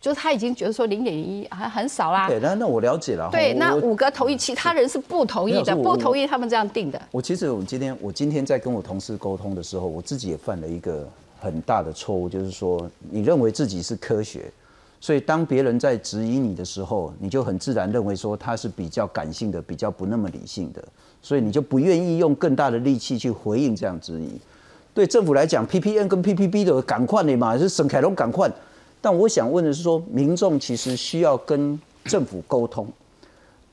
[0.00, 2.26] 就是他已经觉得说零点一还很少啦。
[2.26, 3.28] 对，那那我了解了。
[3.30, 6.98] 对，那五个同意，其他人是不同意的，不同意他们这样定的。
[7.10, 11.06] 我其实我今天我今天在跟我同事沟通的时候，我自己也犯了一个
[11.38, 14.50] 很大的错误，就是说你认为自己是科学，
[15.00, 20.84] 所以当别人在质疑你的时候，你就很自然认为说他是比较感性的，比较不那么理性的，
[21.22, 24.38] 所以你就不愿意用更大的力气去回应这样质疑。
[24.92, 28.50] 对政府来讲，PPN 跟 PPB 的赶快的嘛，是沈凯龙赶快。
[29.00, 32.86] 但我想问的是，说民众其实需要跟政府沟通，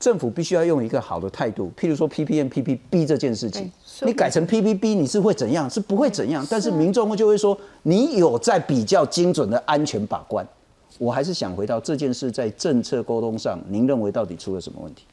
[0.00, 1.70] 政府必须要用一个好的态度。
[1.78, 3.70] 譬如说 P P N、PPB 这件事情，
[4.02, 5.68] 你改成 PPB，你是会怎样？
[5.68, 6.46] 是不会怎样。
[6.48, 10.46] 但是民众就会说，你有在比较精准的安全把关。
[10.98, 15.04] 我还是想回到这件事在政策沟通上，您认为到底出了什么问题？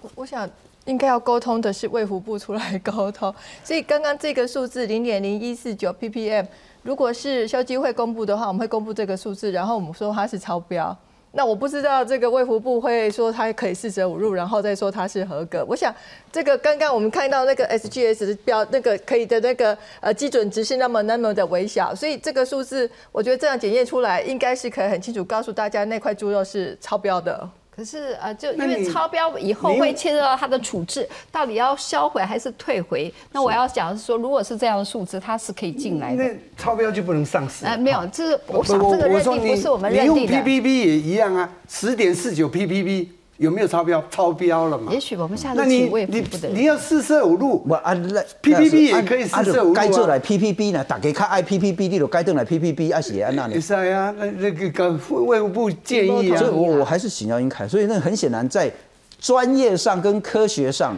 [0.00, 0.48] 我我想
[0.86, 3.34] 应该要沟通的是卫福部出来沟通。
[3.62, 6.46] 所以刚刚这个数字零点零一四九 ppm。
[6.82, 10.96] 如果是消基会公布的话，我们会公布这个数字，然后我们说它是超标。
[11.34, 15.64] 那我不知道这个卫福部会说它可以四舍五入，然后再说它是合格。
[15.66, 15.94] 我想
[16.30, 27.48] 这个刚刚我们看到那个 SGS 标那个可以的那个呃基准值是那么那么的微小，所以这个数字我觉得这样检验出来应该是可以很清楚告诉大家那块猪肉是超标的。
[27.74, 33.12] 可是呃，就因为超标以后会牵涉到它的处置，到底要销毁还是退回？
[33.32, 36.22] 那我要讲的是说，如果是这样的数字，它是可以进来的。
[36.22, 37.64] 那超标就不能上市。
[37.64, 40.32] 呃，没有，这是我想这个认定不是我们认定的。
[40.34, 43.08] PPP 也一样啊，十点四九 PPP
[43.42, 44.02] 有没有超标？
[44.08, 44.92] 超标了嘛？
[44.92, 53.60] 也许我们下那你次请卫福你部的你要四舍五入，不啊，那 PPP 也可以四舍五入啊该做来 PPP 呢，打给看爱 PPP，你就该登来 PPP，啊是安那呢也？
[53.60, 54.88] 是啊，那那个搞
[55.24, 58.70] 卫福部建议啊所以，我我还是请教英凯，所以那很显然在
[59.18, 60.96] 专业上跟科学上，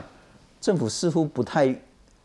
[0.61, 1.75] 政府似乎不太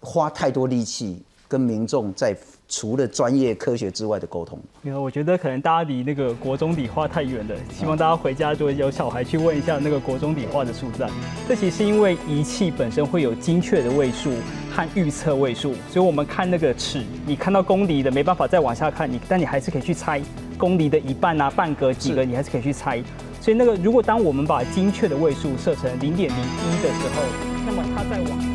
[0.02, 2.36] 花太多力气跟民众在
[2.70, 4.58] 除了专业科学之外的沟通。
[4.84, 7.56] 没有，我觉得可能大家离那个国中理化太远了。
[7.74, 11.10] 希望大家回家如果有小孩去问一下那个国中理化的数字啊。
[11.48, 14.32] 这其实是因为仪器本身会有精确的位数
[14.72, 20.22] 和预测位数，所以我们看那个尺，你看到公里的没办法再往下看，你但你还是可以去猜
[20.58, 23.02] 公里的一半啊、半格几个，你还是可以去猜。
[23.42, 27.24] 所以那个如果当我们把精确的位数设成零点零一的时候，
[27.66, 28.49] 那么它在往